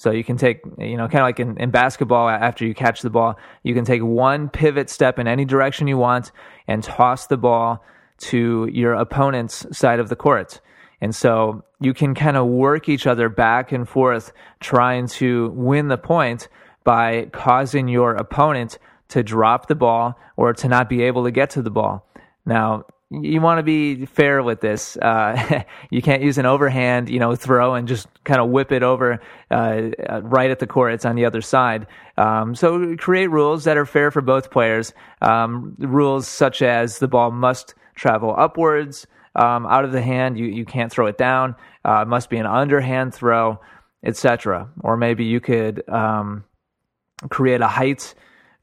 So 0.00 0.12
you 0.12 0.25
can 0.25 0.38
take, 0.38 0.62
you 0.78 0.97
know, 0.97 1.09
kind 1.09 1.21
of 1.21 1.26
like 1.26 1.40
in, 1.40 1.59
in, 1.59 1.71
basketball, 1.71 2.26
after 2.26 2.64
you 2.64 2.73
catch 2.73 3.02
the 3.02 3.11
ball, 3.11 3.38
you 3.62 3.75
can 3.75 3.85
take 3.85 4.02
one 4.02 4.49
pivot 4.49 4.88
step 4.88 5.19
in 5.19 5.28
any 5.28 5.45
direction 5.45 5.88
you 5.88 5.99
want 5.99 6.33
and 6.66 6.83
toss 6.83 7.26
the 7.26 7.37
ball 7.37 7.85
to 8.21 8.66
your 8.73 8.95
opponent's 8.95 9.66
side 9.76 10.00
of 10.00 10.09
the 10.09 10.16
court. 10.16 10.62
And 11.02 11.14
so 11.14 11.64
you 11.80 11.92
can 11.92 12.14
kind 12.14 12.38
of 12.38 12.47
work 12.47 12.88
each 12.88 13.07
other 13.07 13.28
back 13.28 13.73
and 13.73 13.87
forth 13.87 14.33
trying 14.59 15.07
to 15.09 15.50
win 15.50 15.88
the 15.88 15.99
point 15.99 16.49
by 16.83 17.26
causing 17.33 17.87
your 17.87 18.12
opponent 18.12 18.78
to 19.09 19.23
drop 19.23 19.66
the 19.66 19.75
ball 19.75 20.19
or 20.35 20.54
to 20.54 20.66
not 20.66 20.88
be 20.88 21.02
able 21.02 21.25
to 21.25 21.30
get 21.30 21.50
to 21.50 21.61
the 21.61 21.71
ball. 21.71 22.09
Now, 22.47 22.87
you 23.11 23.40
want 23.40 23.59
to 23.59 23.62
be 23.64 24.07
fair 24.07 24.43
with 24.43 24.61
this. 24.61 24.97
Uh, 24.97 25.64
you 25.90 26.00
can't 26.00 26.23
use 26.23 26.38
an 26.38 26.47
overhand, 26.47 27.09
you 27.09 27.19
know, 27.19 27.35
throw 27.35 27.75
and 27.75 27.88
just 27.88 28.07
kind 28.25 28.40
of 28.40 28.50
whip 28.50 28.71
it 28.71 28.83
over 28.83 29.21
uh, 29.50 29.90
right 30.23 30.50
at 30.50 30.61
the 30.61 30.67
court. 30.67 30.95
It's 30.95 31.05
on 31.05 31.17
the 31.17 31.25
other 31.25 31.40
side. 31.40 31.87
Um, 32.17 32.55
so 32.55 32.97
create 32.97 33.26
rules 33.29 33.64
that 33.64 33.76
are 33.76 33.87
fair 33.87 34.11
for 34.11 34.21
both 34.21 34.50
players. 34.50 34.93
Um, 35.21 35.75
rules 35.79 36.29
such 36.29 36.62
as 36.62 36.99
the 36.99 37.09
ball 37.09 37.31
must 37.31 37.75
travel 37.97 38.35
upwards 38.37 39.07
um, 39.35 39.67
out 39.67 39.85
of 39.85 39.93
the 39.93 40.02
hand. 40.02 40.38
You 40.38 40.47
you 40.47 40.64
can't 40.64 40.93
throw 40.93 41.07
it 41.07 41.19
down. 41.19 41.57
Uh, 41.85 42.02
it 42.02 42.09
must 42.09 42.31
be 42.31 42.37
an 42.37 42.47
underhand 42.47 43.14
throw, 43.14 43.61
etc. 44.05 44.69
Or 44.81 44.97
maybe 44.97 45.25
you 45.25 45.40
could 45.40 45.88
um, 45.88 46.45
create 47.29 47.61
a 47.61 47.69
height 47.69 48.14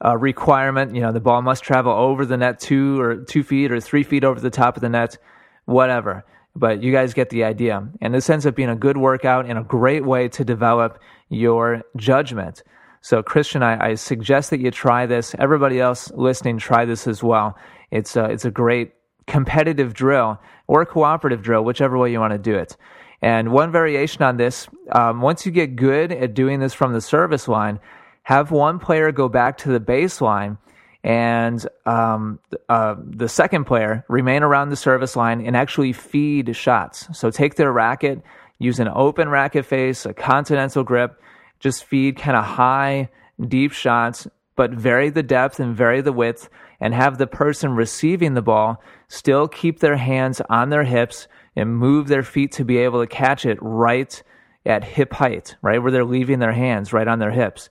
uh, 0.04 0.18
requirement. 0.18 0.96
You 0.96 1.02
know, 1.02 1.12
the 1.12 1.20
ball 1.20 1.42
must 1.42 1.64
travel 1.64 1.92
over 1.92 2.26
the 2.26 2.38
net 2.38 2.60
two 2.60 3.00
or 3.00 3.18
two 3.18 3.44
feet 3.44 3.72
or 3.72 3.80
three 3.80 4.04
feet 4.04 4.24
over 4.24 4.40
the 4.40 4.50
top 4.50 4.76
of 4.76 4.82
the 4.82 4.90
net, 4.90 5.18
whatever. 5.66 6.26
But 6.56 6.82
you 6.82 6.92
guys 6.92 7.14
get 7.14 7.30
the 7.30 7.44
idea. 7.44 7.88
And 8.02 8.14
this 8.14 8.30
ends 8.30 8.46
up 8.46 8.56
being 8.56 8.70
a 8.70 8.76
good 8.76 8.98
workout 8.98 9.46
and 9.46 9.60
a 9.60 9.64
great 9.64 10.06
way 10.06 10.28
to 10.30 10.44
develop 10.44 11.00
your 11.30 11.84
judgment. 11.96 12.64
So, 13.02 13.22
Christian, 13.22 13.62
I, 13.62 13.90
I 13.90 13.94
suggest 13.94 14.50
that 14.50 14.60
you 14.60 14.72
try 14.72 15.06
this. 15.06 15.36
Everybody 15.38 15.80
else 15.80 16.12
listening, 16.12 16.58
try 16.58 16.86
this 16.86 17.08
as 17.08 17.22
well. 17.22 17.56
It's 17.92 18.16
a, 18.16 18.26
it's 18.26 18.44
a 18.44 18.52
great 18.52 18.94
competitive 19.28 19.94
drill 19.94 20.40
or 20.68 20.86
cooperative 20.86 21.42
drill, 21.42 21.64
whichever 21.64 21.98
way 21.98 22.12
you 22.12 22.20
want 22.20 22.34
to 22.34 22.40
do 22.40 22.56
it. 22.56 22.76
And 23.22 23.52
one 23.52 23.72
variation 23.72 24.24
on 24.24 24.38
this, 24.38 24.68
um, 24.92 25.22
once 25.22 25.46
you 25.46 25.52
get 25.52 25.76
good 25.76 26.12
at 26.12 26.34
doing 26.34 26.60
this 26.60 26.74
from 26.74 26.94
the 26.94 27.02
service 27.02 27.48
line, 27.48 27.80
have 28.28 28.52
one 28.52 28.78
player 28.78 29.10
go 29.14 29.30
back 29.30 29.58
to 29.58 29.70
the 29.70 29.80
baseline 29.80 30.58
and 31.02 31.66
um, 31.86 32.40
uh, 32.68 32.94
the 33.00 33.30
second 33.30 33.64
player 33.64 34.04
remain 34.10 34.44
around 34.44 34.68
the 34.68 34.76
service 34.76 35.16
line 35.16 35.40
and 35.40 35.56
actually 35.56 35.94
feed 35.94 36.54
shots. 36.54 37.08
So 37.18 37.32
take 37.32 37.56
their 37.56 37.72
racket, 37.72 38.22
use 38.60 38.82
an 38.82 38.90
open 38.94 39.30
racket 39.30 39.66
face, 39.66 40.06
a 40.06 40.14
continental 40.14 40.84
grip, 40.84 41.22
just 41.62 41.86
feed 41.86 42.18
kind 42.18 42.36
of 42.36 42.44
high, 42.44 43.08
deep 43.48 43.72
shots, 43.72 44.28
but 44.58 44.72
vary 44.72 45.10
the 45.10 45.24
depth 45.24 45.62
and 45.62 45.74
vary 45.74 46.02
the 46.02 46.12
width, 46.12 46.50
and 46.82 46.94
have 46.94 47.20
the 47.20 47.28
person 47.28 47.76
receiving 47.76 48.34
the 48.34 48.42
ball 48.42 48.84
still 49.08 49.48
keep 49.48 49.80
their 49.80 49.96
hands 49.96 50.42
on 50.50 50.70
their 50.70 50.84
hips 50.84 51.30
and 51.56 51.78
move 51.78 52.10
their 52.10 52.24
feet 52.24 52.52
to 52.52 52.66
be 52.66 52.80
able 52.80 53.00
to 53.00 53.08
catch 53.08 53.46
it 53.46 53.58
right 53.62 54.22
at 54.66 54.84
hip 54.84 55.14
height, 55.14 55.56
right 55.62 55.82
where 55.82 55.94
they're 55.94 56.04
leaving 56.04 56.40
their 56.40 56.52
hands, 56.52 56.92
right 56.92 57.08
on 57.08 57.20
their 57.20 57.32
hips. 57.32 57.70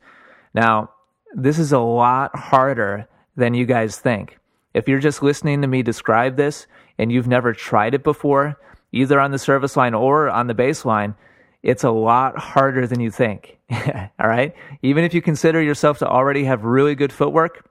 Now, 0.56 0.88
this 1.34 1.58
is 1.58 1.72
a 1.72 1.78
lot 1.78 2.34
harder 2.34 3.06
than 3.36 3.52
you 3.52 3.66
guys 3.66 3.98
think. 3.98 4.38
If 4.72 4.88
you're 4.88 5.00
just 5.00 5.22
listening 5.22 5.60
to 5.60 5.68
me 5.68 5.82
describe 5.82 6.36
this 6.36 6.66
and 6.98 7.12
you've 7.12 7.28
never 7.28 7.52
tried 7.52 7.92
it 7.92 8.02
before, 8.02 8.58
either 8.90 9.20
on 9.20 9.32
the 9.32 9.38
service 9.38 9.76
line 9.76 9.92
or 9.92 10.30
on 10.30 10.46
the 10.46 10.54
baseline, 10.54 11.14
it's 11.62 11.84
a 11.84 11.90
lot 11.90 12.38
harder 12.38 12.86
than 12.86 13.00
you 13.00 13.10
think. 13.10 13.58
All 13.70 14.28
right. 14.28 14.54
Even 14.80 15.04
if 15.04 15.12
you 15.12 15.20
consider 15.20 15.60
yourself 15.60 15.98
to 15.98 16.08
already 16.08 16.44
have 16.44 16.64
really 16.64 16.94
good 16.94 17.12
footwork, 17.12 17.68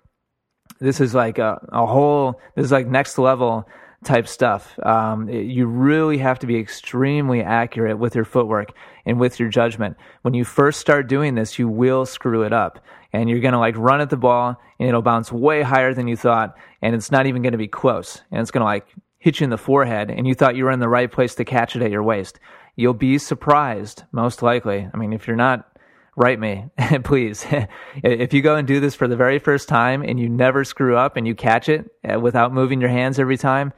this 0.79 1.01
is 1.01 1.15
like 1.15 1.39
a, 1.39 1.67
a 1.71 1.87
whole, 1.87 2.39
this 2.55 2.65
is 2.65 2.71
like 2.71 2.85
next 2.85 3.17
level 3.17 3.67
type 4.05 4.27
stuff. 4.27 4.77
Um, 4.83 5.27
it, 5.29 5.45
you 5.45 5.65
really 5.65 6.17
have 6.19 6.39
to 6.39 6.47
be 6.47 6.57
extremely 6.57 7.41
accurate 7.41 7.99
with 7.99 8.15
your 8.15 8.25
footwork 8.25 8.73
and 9.05 9.19
with 9.19 9.39
your 9.39 9.49
judgment. 9.49 9.97
When 10.21 10.33
you 10.33 10.45
first 10.45 10.79
start 10.79 11.07
doing 11.07 11.35
this, 11.35 11.59
you 11.59 11.67
will 11.67 12.05
screw 12.05 12.43
it 12.43 12.53
up 12.53 12.79
and 13.11 13.29
you're 13.29 13.39
going 13.39 13.53
to 13.53 13.59
like 13.59 13.77
run 13.77 14.01
at 14.01 14.09
the 14.09 14.17
ball 14.17 14.59
and 14.79 14.89
it'll 14.89 15.01
bounce 15.01 15.31
way 15.31 15.61
higher 15.61 15.93
than 15.93 16.07
you 16.07 16.15
thought 16.15 16.55
and 16.81 16.95
it's 16.95 17.11
not 17.11 17.27
even 17.27 17.41
going 17.41 17.53
to 17.53 17.57
be 17.57 17.67
close 17.67 18.21
and 18.31 18.41
it's 18.41 18.51
going 18.51 18.61
to 18.61 18.65
like 18.65 18.87
hit 19.19 19.39
you 19.39 19.45
in 19.45 19.49
the 19.49 19.57
forehead 19.57 20.11
and 20.11 20.27
you 20.27 20.35
thought 20.35 20.55
you 20.55 20.65
were 20.65 20.71
in 20.71 20.79
the 20.79 20.89
right 20.89 21.11
place 21.11 21.35
to 21.35 21.45
catch 21.45 21.75
it 21.75 21.81
at 21.81 21.91
your 21.91 22.03
waist. 22.03 22.39
You'll 22.75 22.93
be 22.93 23.17
surprised, 23.17 24.03
most 24.11 24.41
likely. 24.41 24.87
I 24.93 24.97
mean, 24.97 25.13
if 25.13 25.27
you're 25.27 25.37
not, 25.37 25.75
write 26.15 26.39
me, 26.39 26.65
please. 27.03 27.45
if 28.03 28.33
you 28.33 28.41
go 28.41 28.55
and 28.55 28.67
do 28.67 28.79
this 28.79 28.95
for 28.95 29.07
the 29.07 29.15
very 29.15 29.39
first 29.39 29.67
time 29.67 30.01
and 30.01 30.19
you 30.19 30.29
never 30.29 30.63
screw 30.63 30.97
up 30.97 31.17
and 31.17 31.25
you 31.25 31.35
catch 31.35 31.69
it 31.69 31.89
uh, 32.07 32.19
without 32.19 32.53
moving 32.53 32.81
your 32.81 32.89
hands 32.89 33.19
every 33.19 33.37
time, 33.37 33.73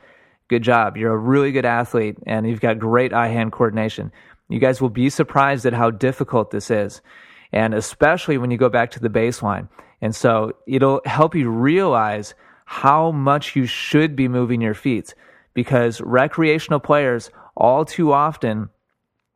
good 0.48 0.64
job. 0.64 0.98
You're 0.98 1.14
a 1.14 1.18
really 1.18 1.52
good 1.52 1.66
athlete 1.66 2.18
and 2.26 2.48
you've 2.48 2.62
got 2.62 2.80
great 2.80 3.14
eye 3.14 3.28
hand 3.28 3.52
coordination. 3.52 4.12
You 4.50 4.60
guys 4.60 4.82
will 4.82 4.90
be 4.90 5.10
surprised 5.10 5.66
at 5.66 5.74
how 5.74 5.92
difficult 5.92 6.52
this 6.52 6.72
is. 6.72 7.02
And 7.52 7.74
especially 7.74 8.38
when 8.38 8.52
you 8.52 8.58
go 8.58 8.70
back 8.70 8.92
to 8.92 9.00
the 9.00 9.10
baseline. 9.10 9.70
And 10.02 10.16
so 10.16 10.54
it'll 10.68 11.02
help 11.06 11.36
you 11.36 11.50
realize 11.50 12.34
how 12.66 13.12
much 13.12 13.56
you 13.56 13.66
should 13.66 14.16
be 14.16 14.28
moving 14.28 14.62
your 14.62 14.74
feet 14.74 15.14
because 15.54 16.02
recreational 16.02 16.80
players 16.80 17.32
all 17.56 17.86
too 17.86 18.14
often 18.14 18.70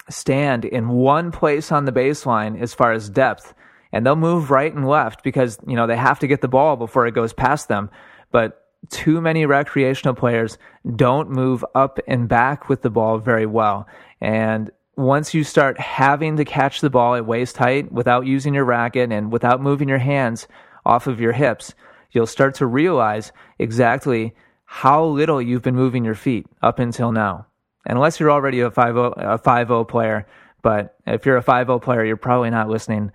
stand 0.09 0.65
in 0.65 0.89
one 0.89 1.31
place 1.31 1.71
on 1.71 1.85
the 1.85 1.91
baseline 1.91 2.59
as 2.61 2.73
far 2.73 2.91
as 2.91 3.09
depth 3.09 3.53
and 3.91 4.05
they'll 4.05 4.15
move 4.15 4.51
right 4.51 4.73
and 4.73 4.87
left 4.87 5.23
because 5.23 5.57
you 5.65 5.75
know 5.75 5.87
they 5.87 5.95
have 5.95 6.19
to 6.19 6.27
get 6.27 6.41
the 6.41 6.47
ball 6.47 6.75
before 6.75 7.07
it 7.07 7.13
goes 7.13 7.33
past 7.33 7.67
them 7.67 7.89
but 8.31 8.60
too 8.89 9.21
many 9.21 9.45
recreational 9.45 10.15
players 10.15 10.57
don't 10.95 11.29
move 11.29 11.63
up 11.75 12.00
and 12.07 12.27
back 12.27 12.67
with 12.67 12.81
the 12.81 12.89
ball 12.89 13.19
very 13.19 13.45
well. 13.45 13.88
And 14.19 14.71
once 14.95 15.33
you 15.33 15.43
start 15.43 15.79
having 15.79 16.38
to 16.38 16.45
catch 16.45 16.81
the 16.81 16.89
ball 16.89 17.15
at 17.15 17.25
waist 17.25 17.57
height 17.57 17.91
without 17.91 18.25
using 18.25 18.53
your 18.53 18.65
racket 18.65 19.11
and 19.11 19.31
without 19.31 19.61
moving 19.61 19.88
your 19.88 19.97
hands 19.97 20.47
off 20.85 21.07
of 21.07 21.19
your 21.19 21.31
hips, 21.31 21.73
you'll 22.11 22.27
start 22.27 22.55
to 22.55 22.65
realize 22.65 23.31
exactly 23.59 24.35
how 24.65 25.05
little 25.05 25.41
you've 25.41 25.61
been 25.61 25.75
moving 25.75 26.03
your 26.03 26.15
feet 26.15 26.45
up 26.61 26.79
until 26.79 27.11
now. 27.11 27.45
Unless 27.85 28.19
you're 28.19 28.31
already 28.31 28.59
a 28.59 28.69
5 28.69 28.95
a 28.95 29.38
5 29.38 29.88
player, 29.88 30.27
but 30.61 30.95
if 31.07 31.25
you're 31.25 31.38
a 31.38 31.41
5 31.41 31.81
player, 31.81 32.05
you're 32.05 32.17
probably 32.17 32.50
not 32.50 32.69
listening 32.69 33.11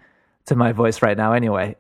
to 0.47 0.57
my 0.57 0.73
voice 0.73 1.03
right 1.03 1.17
now 1.17 1.33
anyway. 1.33 1.77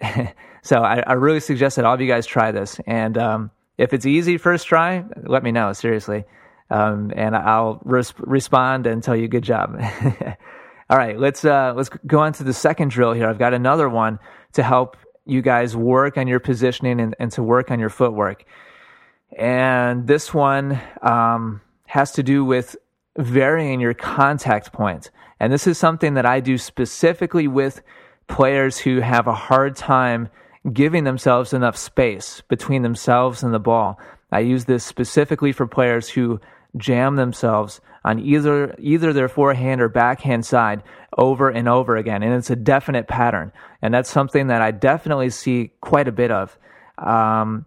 so 0.62 0.82
I, 0.82 1.00
I, 1.06 1.12
really 1.12 1.40
suggest 1.40 1.76
that 1.76 1.84
all 1.84 1.94
of 1.94 2.00
you 2.00 2.08
guys 2.08 2.26
try 2.26 2.50
this. 2.50 2.80
And 2.86 3.16
um, 3.16 3.50
if 3.78 3.92
it's 3.92 4.06
easy 4.06 4.38
first 4.38 4.66
try, 4.66 5.04
let 5.24 5.42
me 5.42 5.52
know, 5.52 5.72
seriously. 5.72 6.24
Um, 6.70 7.12
and 7.14 7.36
I'll 7.36 7.80
res- 7.84 8.14
respond 8.18 8.86
and 8.86 9.02
tell 9.02 9.14
you 9.14 9.28
good 9.28 9.44
job. 9.44 9.78
All 10.90 10.96
right, 10.96 11.18
let's 11.18 11.44
uh, 11.44 11.72
let's 11.76 11.88
go 12.06 12.20
on 12.20 12.32
to 12.34 12.44
the 12.44 12.52
second 12.52 12.90
drill 12.90 13.12
here. 13.12 13.28
I've 13.28 13.38
got 13.38 13.54
another 13.54 13.88
one 13.88 14.18
to 14.52 14.62
help 14.62 14.96
you 15.24 15.42
guys 15.42 15.76
work 15.76 16.16
on 16.16 16.28
your 16.28 16.40
positioning 16.40 17.00
and, 17.00 17.14
and 17.18 17.32
to 17.32 17.42
work 17.42 17.70
on 17.70 17.80
your 17.80 17.88
footwork. 17.88 18.44
And 19.36 20.06
this 20.06 20.32
one 20.32 20.80
um, 21.02 21.60
has 21.86 22.12
to 22.12 22.22
do 22.22 22.44
with 22.44 22.76
varying 23.18 23.80
your 23.80 23.94
contact 23.94 24.72
point. 24.72 25.10
And 25.40 25.52
this 25.52 25.66
is 25.66 25.76
something 25.76 26.14
that 26.14 26.24
I 26.24 26.40
do 26.40 26.56
specifically 26.56 27.48
with 27.48 27.82
players 28.28 28.78
who 28.78 29.00
have 29.00 29.26
a 29.26 29.34
hard 29.34 29.76
time 29.76 30.28
giving 30.72 31.04
themselves 31.04 31.52
enough 31.52 31.76
space 31.76 32.42
between 32.48 32.82
themselves 32.82 33.42
and 33.42 33.54
the 33.54 33.58
ball. 33.58 33.98
I 34.32 34.40
use 34.40 34.64
this 34.64 34.84
specifically 34.84 35.52
for 35.52 35.66
players 35.66 36.08
who 36.08 36.40
jam 36.76 37.16
themselves 37.16 37.80
on 38.04 38.20
either 38.20 38.74
either 38.78 39.12
their 39.12 39.28
forehand 39.28 39.80
or 39.80 39.88
backhand 39.88 40.44
side 40.44 40.82
over 41.16 41.48
and 41.48 41.68
over 41.68 41.96
again, 41.96 42.22
and 42.22 42.34
it's 42.34 42.50
a 42.50 42.56
definite 42.56 43.08
pattern, 43.08 43.52
and 43.82 43.92
that's 43.92 44.10
something 44.10 44.48
that 44.48 44.62
I 44.62 44.70
definitely 44.70 45.30
see 45.30 45.72
quite 45.80 46.08
a 46.08 46.12
bit 46.12 46.30
of. 46.30 46.58
Um, 46.98 47.66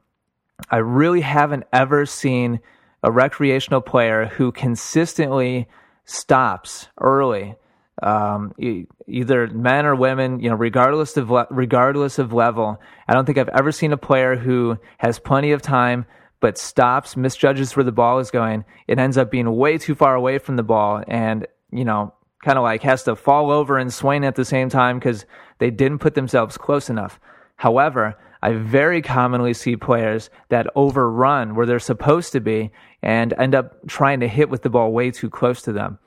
I 0.69 0.77
really 0.77 1.21
haven't 1.21 1.65
ever 1.73 2.05
seen 2.05 2.59
a 3.03 3.11
recreational 3.11 3.81
player 3.81 4.25
who 4.25 4.51
consistently 4.51 5.67
stops 6.05 6.87
early 6.99 7.55
um, 8.01 8.53
either 9.07 9.47
men 9.47 9.85
or 9.85 9.95
women, 9.95 10.39
you 10.39 10.49
know, 10.49 10.55
regardless 10.55 11.17
of 11.17 11.29
le- 11.29 11.47
regardless 11.49 12.19
of 12.19 12.33
level. 12.33 12.81
I 13.07 13.13
don't 13.13 13.25
think 13.25 13.37
I've 13.37 13.49
ever 13.49 13.71
seen 13.71 13.93
a 13.93 13.97
player 13.97 14.35
who 14.35 14.77
has 14.97 15.19
plenty 15.19 15.51
of 15.51 15.61
time 15.61 16.05
but 16.39 16.57
stops, 16.57 17.17
misjudges 17.17 17.75
where 17.75 17.83
the 17.83 17.91
ball 17.91 18.19
is 18.19 18.31
going. 18.31 18.63
It 18.87 18.97
ends 18.97 19.17
up 19.17 19.29
being 19.29 19.53
way 19.55 19.77
too 19.77 19.95
far 19.95 20.15
away 20.15 20.37
from 20.37 20.55
the 20.55 20.63
ball, 20.63 21.03
and 21.07 21.45
you 21.71 21.85
know, 21.85 22.13
kind 22.43 22.57
of 22.57 22.63
like 22.63 22.83
has 22.83 23.03
to 23.03 23.15
fall 23.15 23.51
over 23.51 23.77
and 23.77 23.93
swing 23.93 24.25
at 24.25 24.35
the 24.35 24.45
same 24.45 24.69
time 24.69 24.99
because 24.99 25.25
they 25.59 25.69
didn't 25.69 25.99
put 25.99 26.15
themselves 26.15 26.57
close 26.57 26.89
enough. 26.89 27.19
However, 27.57 28.15
I 28.41 28.53
very 28.53 29.01
commonly 29.01 29.53
see 29.53 29.75
players 29.75 30.29
that 30.47 30.67
overrun 30.75 31.55
where 31.55 31.65
they're 31.65 31.79
supposed 31.79 32.31
to 32.31 32.39
be 32.39 32.71
and 33.01 33.33
end 33.37 33.53
up 33.53 33.85
trying 33.87 34.21
to 34.21 34.27
hit 34.27 34.49
with 34.49 34.61
the 34.61 34.69
ball 34.69 34.93
way 34.93 35.11
too 35.11 35.29
close 35.29 35.61
to 35.63 35.73
them. 35.73 35.99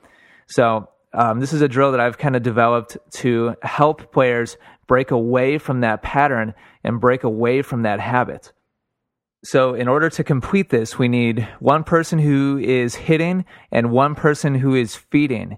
So 0.47 0.89
um, 1.13 1.39
this 1.39 1.53
is 1.53 1.61
a 1.61 1.67
drill 1.67 1.91
that 1.91 1.99
I've 1.99 2.17
kind 2.17 2.35
of 2.35 2.43
developed 2.43 2.97
to 3.17 3.55
help 3.61 4.11
players 4.11 4.57
break 4.87 5.11
away 5.11 5.57
from 5.57 5.81
that 5.81 6.01
pattern 6.01 6.53
and 6.83 6.99
break 6.99 7.23
away 7.23 7.61
from 7.61 7.83
that 7.83 7.99
habit. 7.99 8.51
So, 9.45 9.73
in 9.73 9.87
order 9.87 10.09
to 10.09 10.23
complete 10.23 10.69
this, 10.69 10.97
we 10.97 11.09
need 11.09 11.47
one 11.59 11.83
person 11.83 12.17
who 12.17 12.57
is 12.57 12.95
hitting 12.95 13.43
and 13.71 13.91
one 13.91 14.15
person 14.15 14.55
who 14.55 14.73
is 14.73 14.95
feeding. 14.95 15.57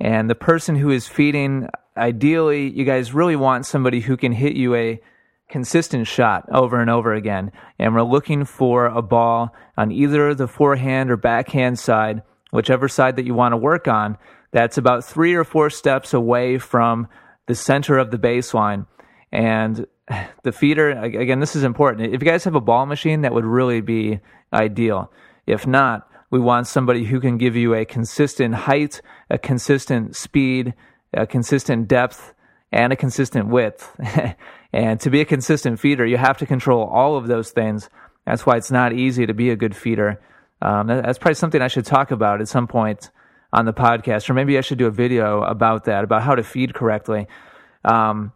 And 0.00 0.30
the 0.30 0.36
person 0.36 0.76
who 0.76 0.90
is 0.90 1.08
feeding, 1.08 1.68
ideally, 1.96 2.70
you 2.70 2.84
guys 2.84 3.12
really 3.12 3.36
want 3.36 3.66
somebody 3.66 4.00
who 4.00 4.16
can 4.16 4.32
hit 4.32 4.54
you 4.54 4.74
a 4.74 5.00
consistent 5.48 6.06
shot 6.06 6.48
over 6.50 6.80
and 6.80 6.88
over 6.88 7.12
again. 7.12 7.52
And 7.78 7.94
we're 7.94 8.02
looking 8.02 8.44
for 8.44 8.86
a 8.86 9.02
ball 9.02 9.54
on 9.76 9.90
either 9.90 10.34
the 10.34 10.48
forehand 10.48 11.10
or 11.10 11.16
backhand 11.16 11.78
side, 11.78 12.22
whichever 12.50 12.88
side 12.88 13.16
that 13.16 13.26
you 13.26 13.34
want 13.34 13.52
to 13.52 13.56
work 13.56 13.88
on, 13.88 14.16
that's 14.54 14.78
about 14.78 15.04
three 15.04 15.34
or 15.34 15.42
four 15.42 15.68
steps 15.68 16.14
away 16.14 16.58
from 16.58 17.08
the 17.48 17.56
center 17.56 17.98
of 17.98 18.12
the 18.12 18.18
baseline. 18.18 18.86
And 19.32 19.84
the 20.44 20.52
feeder, 20.52 20.90
again, 20.90 21.40
this 21.40 21.56
is 21.56 21.64
important. 21.64 22.14
If 22.14 22.22
you 22.22 22.30
guys 22.30 22.44
have 22.44 22.54
a 22.54 22.60
ball 22.60 22.86
machine, 22.86 23.22
that 23.22 23.34
would 23.34 23.44
really 23.44 23.80
be 23.80 24.20
ideal. 24.52 25.10
If 25.44 25.66
not, 25.66 26.08
we 26.30 26.38
want 26.38 26.68
somebody 26.68 27.04
who 27.04 27.18
can 27.18 27.36
give 27.36 27.56
you 27.56 27.74
a 27.74 27.84
consistent 27.84 28.54
height, 28.54 29.02
a 29.28 29.38
consistent 29.38 30.14
speed, 30.14 30.72
a 31.12 31.26
consistent 31.26 31.88
depth, 31.88 32.32
and 32.70 32.92
a 32.92 32.96
consistent 32.96 33.48
width. 33.48 33.90
and 34.72 35.00
to 35.00 35.10
be 35.10 35.20
a 35.20 35.24
consistent 35.24 35.80
feeder, 35.80 36.06
you 36.06 36.16
have 36.16 36.38
to 36.38 36.46
control 36.46 36.84
all 36.84 37.16
of 37.16 37.26
those 37.26 37.50
things. 37.50 37.90
That's 38.24 38.46
why 38.46 38.56
it's 38.56 38.70
not 38.70 38.92
easy 38.92 39.26
to 39.26 39.34
be 39.34 39.50
a 39.50 39.56
good 39.56 39.74
feeder. 39.74 40.20
Um, 40.62 40.86
that's 40.86 41.18
probably 41.18 41.34
something 41.34 41.60
I 41.60 41.66
should 41.66 41.86
talk 41.86 42.12
about 42.12 42.40
at 42.40 42.46
some 42.46 42.68
point 42.68 43.10
on 43.54 43.66
the 43.66 43.72
podcast, 43.72 44.28
or 44.28 44.34
maybe 44.34 44.58
I 44.58 44.60
should 44.60 44.78
do 44.78 44.86
a 44.86 44.90
video 44.90 45.42
about 45.42 45.84
that, 45.84 46.02
about 46.02 46.22
how 46.22 46.34
to 46.34 46.42
feed 46.42 46.74
correctly. 46.74 47.28
Um, 47.84 48.32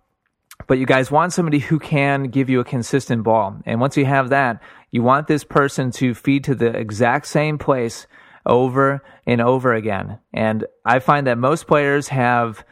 but 0.69 0.79
you 0.79 0.87
guys 0.87 1.11
want 1.11 1.33
somebody 1.33 1.59
who 1.59 1.81
can 1.81 2.25
give 2.25 2.49
you 2.49 2.61
a 2.61 2.65
consistent 2.65 3.25
ball. 3.25 3.61
And 3.67 3.81
once 3.81 3.97
you 3.97 4.05
have 4.05 4.31
that, 4.31 4.63
you 4.93 5.03
want 5.03 5.27
this 5.27 5.43
person 5.43 5.91
to 5.93 6.15
feed 6.15 6.45
to 6.45 6.55
the 6.55 6.69
exact 6.69 7.27
same 7.27 7.59
place 7.59 8.07
over 8.47 9.03
and 9.27 9.41
over 9.41 9.75
again. 9.75 10.21
And 10.33 10.65
I 10.85 11.01
find 11.01 11.27
that 11.27 11.37
most 11.37 11.67
players 11.67 12.09
have 12.09 12.65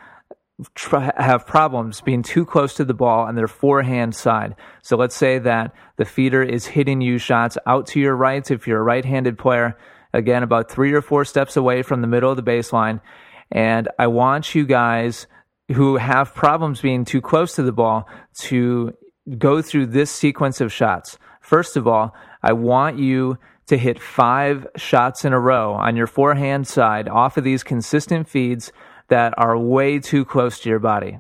have 1.19 1.47
problems 1.47 2.01
being 2.01 2.23
too 2.23 2.47
close 2.47 2.73
to 2.75 2.85
the 2.85 2.95
ball 2.95 3.27
on 3.27 3.35
their 3.35 3.49
forehand 3.49 4.15
side. 4.15 4.57
So 4.81 4.97
let's 4.97 5.15
say 5.15 5.39
that 5.41 5.75
the 5.99 6.07
feeder 6.07 6.43
is 6.43 6.65
hitting 6.65 7.03
you 7.03 7.19
shots 7.19 7.59
out 7.67 7.89
to 7.89 8.01
your 8.01 8.17
right 8.17 8.51
if 8.51 8.67
you're 8.67 8.81
a 8.81 8.83
right-handed 8.83 9.37
player 9.37 9.77
again, 10.17 10.43
about 10.43 10.71
three 10.71 10.93
or 10.93 11.03
four 11.03 11.25
steps 11.25 11.57
away 11.57 11.83
from 11.83 12.01
the 12.01 12.07
middle 12.07 12.31
of 12.31 12.37
the 12.37 12.43
baseline. 12.43 13.01
And 13.51 13.89
I 13.99 14.07
want 14.07 14.55
you 14.55 14.67
guys 14.67 15.27
who 15.73 15.97
have 15.97 16.35
problems 16.35 16.81
being 16.81 17.05
too 17.05 17.21
close 17.21 17.55
to 17.57 17.63
the 17.63 17.73
ball 17.73 18.09
to 18.41 18.95
go 19.39 19.61
through 19.61 19.87
this 19.87 20.11
sequence 20.11 20.61
of 20.61 20.73
shots. 20.73 21.19
First 21.41 21.77
of 21.77 21.87
all, 21.87 22.15
I 22.43 22.53
want 22.53 22.99
you 22.99 23.39
to 23.67 23.77
hit 23.77 24.01
five 24.01 24.67
shots 24.77 25.25
in 25.25 25.33
a 25.33 25.41
row 25.41 25.75
on 25.75 25.97
your 25.97 26.07
forehand 26.07 26.67
side 26.67 27.09
off 27.09 27.37
of 27.37 27.45
these 27.45 27.65
consistent 27.65 28.29
feeds 28.29 28.73
that 29.09 29.35
are 29.37 29.59
way 29.59 29.99
too 29.99 30.25
close 30.25 30.61
to 30.61 30.69
your 30.69 30.79
body. 30.79 31.19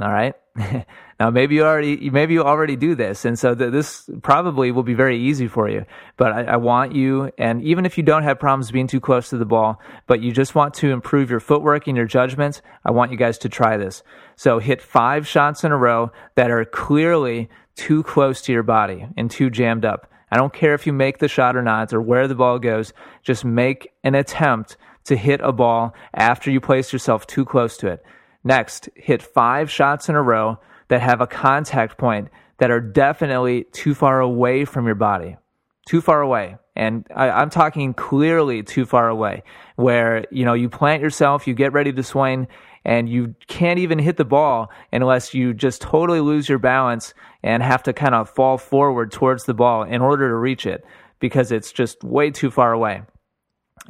All 0.00 0.12
right. 0.12 0.34
now, 1.18 1.30
maybe 1.30 1.56
you 1.56 1.64
already, 1.64 2.10
maybe 2.10 2.34
you 2.34 2.44
already 2.44 2.76
do 2.76 2.94
this. 2.94 3.24
And 3.24 3.36
so 3.36 3.52
th- 3.52 3.72
this 3.72 4.08
probably 4.22 4.70
will 4.70 4.84
be 4.84 4.94
very 4.94 5.18
easy 5.18 5.48
for 5.48 5.68
you. 5.68 5.84
But 6.16 6.32
I, 6.32 6.44
I 6.44 6.56
want 6.56 6.94
you, 6.94 7.32
and 7.36 7.60
even 7.62 7.84
if 7.84 7.98
you 7.98 8.04
don't 8.04 8.22
have 8.22 8.38
problems 8.38 8.70
being 8.70 8.86
too 8.86 9.00
close 9.00 9.28
to 9.30 9.36
the 9.36 9.44
ball, 9.44 9.80
but 10.06 10.20
you 10.20 10.30
just 10.30 10.54
want 10.54 10.74
to 10.74 10.92
improve 10.92 11.28
your 11.28 11.40
footwork 11.40 11.88
and 11.88 11.96
your 11.96 12.06
judgment, 12.06 12.62
I 12.84 12.92
want 12.92 13.10
you 13.10 13.16
guys 13.16 13.36
to 13.38 13.48
try 13.48 13.76
this. 13.76 14.04
So 14.36 14.60
hit 14.60 14.80
five 14.80 15.26
shots 15.26 15.64
in 15.64 15.72
a 15.72 15.76
row 15.76 16.12
that 16.36 16.52
are 16.52 16.64
clearly 16.64 17.48
too 17.74 18.04
close 18.04 18.40
to 18.42 18.52
your 18.52 18.62
body 18.62 19.08
and 19.16 19.28
too 19.28 19.50
jammed 19.50 19.84
up. 19.84 20.08
I 20.30 20.36
don't 20.36 20.52
care 20.52 20.74
if 20.74 20.86
you 20.86 20.92
make 20.92 21.18
the 21.18 21.26
shot 21.26 21.56
or 21.56 21.62
not 21.62 21.92
or 21.92 22.00
where 22.00 22.28
the 22.28 22.36
ball 22.36 22.60
goes. 22.60 22.92
Just 23.24 23.44
make 23.44 23.90
an 24.04 24.14
attempt 24.14 24.76
to 25.06 25.16
hit 25.16 25.40
a 25.42 25.52
ball 25.52 25.94
after 26.14 26.50
you 26.50 26.60
place 26.60 26.92
yourself 26.92 27.26
too 27.26 27.44
close 27.44 27.76
to 27.78 27.88
it. 27.88 28.04
Next, 28.44 28.88
hit 28.94 29.20
five 29.20 29.68
shots 29.68 30.08
in 30.08 30.14
a 30.14 30.22
row 30.22 30.58
that 30.88 31.00
have 31.00 31.20
a 31.20 31.26
contact 31.26 31.98
point 31.98 32.28
that 32.58 32.70
are 32.70 32.80
definitely 32.80 33.64
too 33.72 33.94
far 33.94 34.20
away 34.20 34.64
from 34.64 34.86
your 34.86 34.94
body. 34.94 35.36
Too 35.86 36.00
far 36.00 36.20
away. 36.20 36.56
And 36.76 37.06
I, 37.14 37.42
am 37.42 37.50
talking 37.50 37.94
clearly 37.94 38.62
too 38.62 38.86
far 38.86 39.08
away, 39.08 39.42
where, 39.76 40.24
you 40.30 40.44
know, 40.44 40.54
you 40.54 40.68
plant 40.68 41.02
yourself, 41.02 41.46
you 41.46 41.54
get 41.54 41.72
ready 41.72 41.92
to 41.92 42.02
swing, 42.02 42.46
and 42.84 43.08
you 43.08 43.34
can't 43.48 43.78
even 43.78 43.98
hit 43.98 44.16
the 44.16 44.24
ball 44.24 44.70
unless 44.92 45.34
you 45.34 45.54
just 45.54 45.82
totally 45.82 46.20
lose 46.20 46.48
your 46.48 46.58
balance 46.58 47.14
and 47.42 47.62
have 47.62 47.82
to 47.84 47.92
kind 47.92 48.14
of 48.14 48.30
fall 48.30 48.58
forward 48.58 49.10
towards 49.10 49.44
the 49.44 49.54
ball 49.54 49.82
in 49.82 50.00
order 50.00 50.28
to 50.28 50.34
reach 50.34 50.66
it 50.66 50.84
because 51.20 51.50
it's 51.50 51.72
just 51.72 52.02
way 52.04 52.30
too 52.30 52.50
far 52.50 52.72
away. 52.72 53.02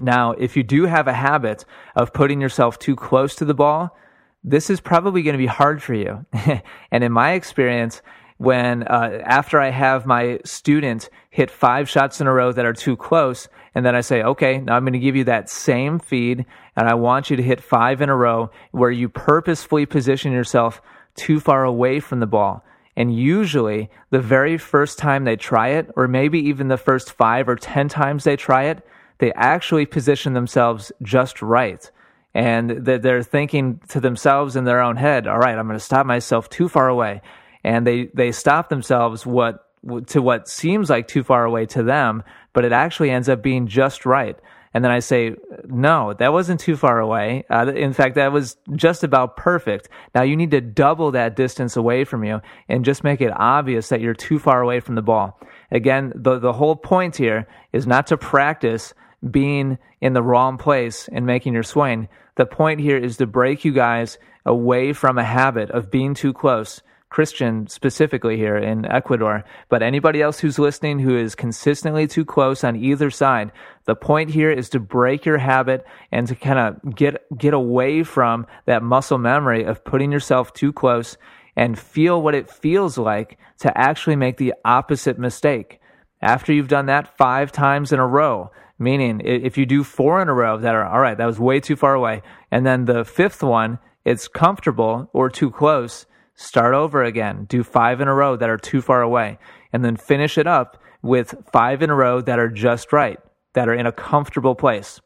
Now, 0.01 0.33
if 0.33 0.57
you 0.57 0.63
do 0.63 0.85
have 0.85 1.09
a 1.09 1.13
habit 1.13 1.65
of 1.97 2.13
putting 2.13 2.41
yourself 2.41 2.79
too 2.79 2.97
close 2.97 3.35
to 3.37 3.45
the 3.45 3.55
ball, 3.55 3.97
this 4.45 4.71
is 4.71 4.81
probably 4.81 5.23
going 5.23 5.35
to 5.35 5.39
be 5.39 5.47
hard 5.47 5.83
for 5.83 5.95
you. 5.95 6.25
and 6.91 7.05
in 7.05 7.13
my 7.13 7.33
experience, 7.33 8.03
when 8.39 8.85
uh, 8.85 9.21
after 9.25 9.61
I 9.61 9.71
have 9.71 10.07
my 10.07 10.39
student 10.45 11.11
hit 11.31 11.51
five 11.51 11.89
shots 11.89 12.21
in 12.21 12.27
a 12.27 12.33
row 12.33 12.53
that 12.53 12.65
are 12.65 12.73
too 12.73 12.97
close, 12.97 13.49
and 13.75 13.85
then 13.85 13.95
I 13.95 14.01
say, 14.01 14.23
okay, 14.23 14.59
now 14.59 14.77
I'm 14.77 14.85
going 14.85 14.93
to 14.93 14.99
give 14.99 15.17
you 15.17 15.25
that 15.25 15.51
same 15.51 15.99
feed, 15.99 16.47
and 16.77 16.89
I 16.89 16.95
want 16.95 17.31
you 17.31 17.37
to 17.37 17.43
hit 17.43 17.61
five 17.61 18.01
in 18.01 18.09
a 18.09 18.17
row 18.17 18.51
where 18.71 18.91
you 18.91 19.09
purposefully 19.09 19.87
position 19.87 20.33
yourself 20.33 20.81
too 21.17 21.41
far 21.41 21.65
away 21.65 21.99
from 21.99 22.21
the 22.21 22.27
ball. 22.27 22.65
And 22.97 23.15
usually, 23.15 23.91
the 24.11 24.21
very 24.21 24.57
first 24.57 24.99
time 24.99 25.25
they 25.25 25.37
try 25.37 25.69
it, 25.69 25.91
or 25.97 26.09
maybe 26.09 26.39
even 26.41 26.69
the 26.69 26.77
first 26.77 27.13
five 27.13 27.49
or 27.49 27.57
ten 27.57 27.89
times 27.89 28.25
they 28.25 28.37
try 28.37 28.65
it, 28.65 28.85
they 29.19 29.33
actually 29.33 29.87
position 29.87 30.33
themselves 30.33 30.93
just 31.03 31.43
right 31.43 31.91
and 32.35 32.71
they're 32.71 33.23
thinking 33.23 33.81
to 33.89 34.01
themselves 34.01 34.57
in 34.57 34.65
their 34.65 34.81
own 34.81 34.97
head, 34.97 35.27
all 35.27 35.39
right, 35.39 35.59
I'm 35.59 35.67
going 35.67 35.79
to 35.79 35.85
stop 35.85 36.07
myself 36.07 36.49
too 36.49 36.69
far 36.69 36.89
away. 36.89 37.23
And 37.65 37.87
they, 37.87 38.11
they 38.15 38.33
stop 38.33 38.69
themselves 38.69 39.27
what, 39.27 39.65
to 40.09 40.23
what 40.23 40.49
seems 40.49 40.91
like 40.91 41.09
too 41.09 41.23
far 41.23 41.45
away 41.45 41.67
to 41.67 41.83
them, 41.83 42.23
but 42.53 42.65
it 42.65 42.73
actually 42.73 43.11
ends 43.11 43.29
up 43.29 43.43
being 43.43 43.67
just 43.67 44.07
right. 44.07 44.39
And 44.75 44.85
then 44.85 44.93
I 44.93 44.99
say, 45.01 45.35
no, 45.65 46.13
that 46.13 46.33
wasn't 46.33 46.61
too 46.61 46.77
far 46.77 47.01
away. 47.01 47.45
Uh, 47.51 47.73
in 47.75 47.93
fact, 47.93 48.17
that 48.17 48.33
was 48.33 48.57
just 48.77 49.03
about 49.03 49.37
perfect. 49.37 49.89
Now 50.15 50.23
you 50.23 50.37
need 50.37 50.51
to 50.51 50.61
double 50.61 51.11
that 51.13 51.37
distance 51.37 51.77
away 51.77 52.05
from 52.05 52.23
you 52.23 52.41
and 52.69 52.85
just 52.85 53.03
make 53.03 53.21
it 53.21 53.33
obvious 53.35 53.89
that 53.89 54.01
you're 54.01 54.15
too 54.15 54.39
far 54.39 54.61
away 54.61 54.81
from 54.81 54.95
the 54.95 55.03
ball. 55.03 55.41
Again, 55.71 56.13
the, 56.15 56.39
the 56.39 56.53
whole 56.53 56.77
point 56.77 57.17
here 57.17 57.49
is 57.73 57.87
not 57.87 58.07
to 58.09 58.17
practice 58.17 58.93
being 59.31 59.79
in 60.01 60.13
the 60.13 60.23
wrong 60.23 60.59
place 60.59 61.09
and 61.09 61.27
making 61.27 61.55
your 61.55 61.63
swing. 61.63 62.09
The 62.37 62.47
point 62.47 62.81
here 62.81 62.97
is 62.97 63.17
to 63.17 63.27
break 63.27 63.65
you 63.65 63.73
guys 63.73 64.19
away 64.47 64.93
from 64.93 65.19
a 65.19 65.25
habit 65.25 65.71
of 65.71 65.91
being 65.91 66.15
too 66.15 66.33
close. 66.33 66.83
Christian 67.11 67.67
specifically 67.69 68.37
here 68.37 68.57
in 68.57 68.85
Ecuador, 68.85 69.45
but 69.71 69.83
anybody 69.83 70.21
else 70.21 70.41
who's 70.41 70.59
listening 70.59 70.99
who 70.99 71.17
is 71.17 71.35
consistently 71.35 72.07
too 72.07 72.25
close 72.25 72.63
on 72.63 72.77
either 72.77 73.11
side, 73.11 73.51
the 73.87 73.95
point 73.95 74.31
here 74.31 74.51
is 74.51 74.69
to 74.71 74.81
break 74.81 75.25
your 75.25 75.39
habit 75.39 75.87
and 76.13 76.27
to 76.27 76.35
kind 76.35 76.59
of 76.59 76.95
get 76.95 77.25
get 77.37 77.55
away 77.55 78.03
from 78.03 78.47
that 78.67 78.83
muscle 78.83 79.17
memory 79.17 79.65
of 79.65 79.85
putting 79.85 80.13
yourself 80.13 80.53
too 80.53 80.73
close 80.73 81.17
and 81.57 81.79
feel 81.79 82.21
what 82.21 82.35
it 82.35 82.51
feels 82.51 82.99
like 82.99 83.39
to 83.59 83.77
actually 83.77 84.17
make 84.17 84.37
the 84.37 84.55
opposite 84.65 85.19
mistake. 85.19 85.81
After 86.21 86.53
you've 86.53 86.69
done 86.69 86.87
that 86.87 87.17
5 87.17 87.53
times 87.53 87.93
in 87.93 88.01
a 88.01 88.07
row, 88.07 88.51
Meaning, 88.79 89.21
if 89.25 89.59
you 89.59 89.67
do 89.67 89.83
four 89.83 90.23
in 90.23 90.29
a 90.29 90.35
row 90.35 90.57
that 90.57 90.75
are, 90.75 90.87
all 90.87 91.01
right, 91.01 91.19
that 91.19 91.27
was 91.27 91.41
way 91.41 91.59
too 91.59 91.75
far 91.75 91.95
away. 91.95 92.23
And 92.51 92.65
then 92.65 92.85
the 92.85 93.05
fifth 93.05 93.43
one, 93.43 93.81
it's 94.05 94.29
comfortable 94.29 95.11
or 95.13 95.29
too 95.29 95.51
close, 95.51 96.07
start 96.37 96.75
over 96.75 97.03
again. 97.03 97.47
Do 97.49 97.65
five 97.65 98.01
in 98.01 98.07
a 98.07 98.15
row 98.15 98.37
that 98.37 98.49
are 98.49 98.57
too 98.57 98.81
far 98.81 99.03
away. 99.03 99.39
And 99.73 99.85
then 99.85 99.97
finish 99.97 100.39
it 100.39 100.47
up 100.47 100.81
with 101.03 101.35
five 101.53 101.83
in 101.83 101.91
a 101.91 101.95
row 101.95 102.21
that 102.21 102.39
are 102.39 102.49
just 102.49 102.93
right, 102.93 103.19
that 103.55 103.69
are 103.69 103.75
in 103.75 103.87
a 103.87 103.93
comfortable 103.93 104.55
place. 104.55 105.01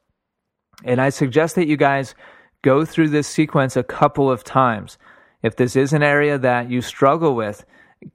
And 0.85 1.01
I 1.01 1.09
suggest 1.09 1.55
that 1.55 1.67
you 1.67 1.79
guys 1.79 2.15
go 2.61 2.85
through 2.85 3.09
this 3.09 3.27
sequence 3.27 3.75
a 3.75 3.83
couple 3.83 4.31
of 4.31 4.45
times. 4.45 4.99
If 5.43 5.57
this 5.57 5.77
is 5.77 5.95
an 5.95 6.03
area 6.03 6.37
that 6.39 6.71
you 6.71 6.83
struggle 6.83 7.35
with, 7.35 7.65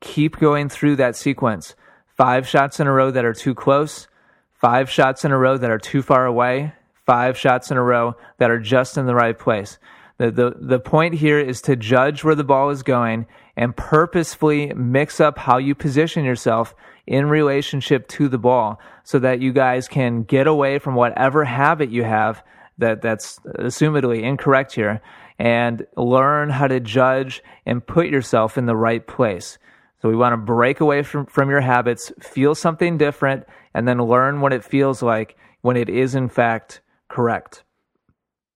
keep 0.01 0.37
going 0.37 0.69
through 0.69 0.97
that 0.97 1.15
sequence. 1.15 1.75
Five 2.17 2.47
shots 2.47 2.79
in 2.79 2.87
a 2.87 2.91
row 2.91 3.11
that 3.11 3.25
are 3.25 3.33
too 3.33 3.53
close, 3.53 4.07
five 4.53 4.89
shots 4.89 5.23
in 5.23 5.31
a 5.31 5.37
row 5.37 5.55
that 5.55 5.69
are 5.69 5.77
too 5.77 6.01
far 6.01 6.25
away, 6.25 6.73
five 7.05 7.37
shots 7.37 7.69
in 7.69 7.77
a 7.77 7.83
row 7.83 8.15
that 8.39 8.49
are 8.49 8.59
just 8.59 8.97
in 8.97 9.05
the 9.05 9.13
right 9.13 9.37
place. 9.37 9.77
The, 10.17 10.31
the, 10.31 10.55
the 10.59 10.79
point 10.79 11.13
here 11.13 11.39
is 11.39 11.61
to 11.61 11.75
judge 11.75 12.23
where 12.23 12.33
the 12.33 12.43
ball 12.43 12.71
is 12.71 12.81
going 12.81 13.27
and 13.55 13.77
purposefully 13.77 14.73
mix 14.73 15.19
up 15.19 15.37
how 15.37 15.59
you 15.59 15.75
position 15.75 16.25
yourself 16.25 16.73
in 17.05 17.27
relationship 17.27 18.07
to 18.07 18.27
the 18.27 18.39
ball 18.39 18.79
so 19.03 19.19
that 19.19 19.39
you 19.39 19.53
guys 19.53 19.87
can 19.87 20.23
get 20.23 20.47
away 20.47 20.79
from 20.79 20.95
whatever 20.95 21.45
habit 21.45 21.91
you 21.91 22.03
have 22.03 22.43
that 22.79 23.03
that's 23.03 23.37
assumedly 23.59 24.23
incorrect 24.23 24.73
here 24.73 25.01
and 25.37 25.85
learn 25.95 26.49
how 26.49 26.65
to 26.65 26.79
judge 26.79 27.43
and 27.63 27.85
put 27.85 28.07
yourself 28.07 28.57
in 28.57 28.65
the 28.65 28.75
right 28.75 29.05
place. 29.05 29.59
So 30.01 30.09
we 30.09 30.15
want 30.15 30.33
to 30.33 30.37
break 30.37 30.79
away 30.79 31.01
from, 31.03 31.25
from 31.25 31.49
your 31.49 31.61
habits, 31.61 32.11
feel 32.19 32.53
something 32.53 32.97
different, 32.97 33.45
and 33.73 33.87
then 33.87 33.97
learn 33.97 34.41
what 34.41 34.53
it 34.53 34.63
feels 34.63 35.01
like 35.01 35.35
when 35.61 35.75
it 35.75 35.89
is 35.89 36.15
in 36.15 36.29
fact 36.29 36.81
correct. 37.09 37.63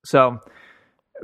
So, 0.03 0.39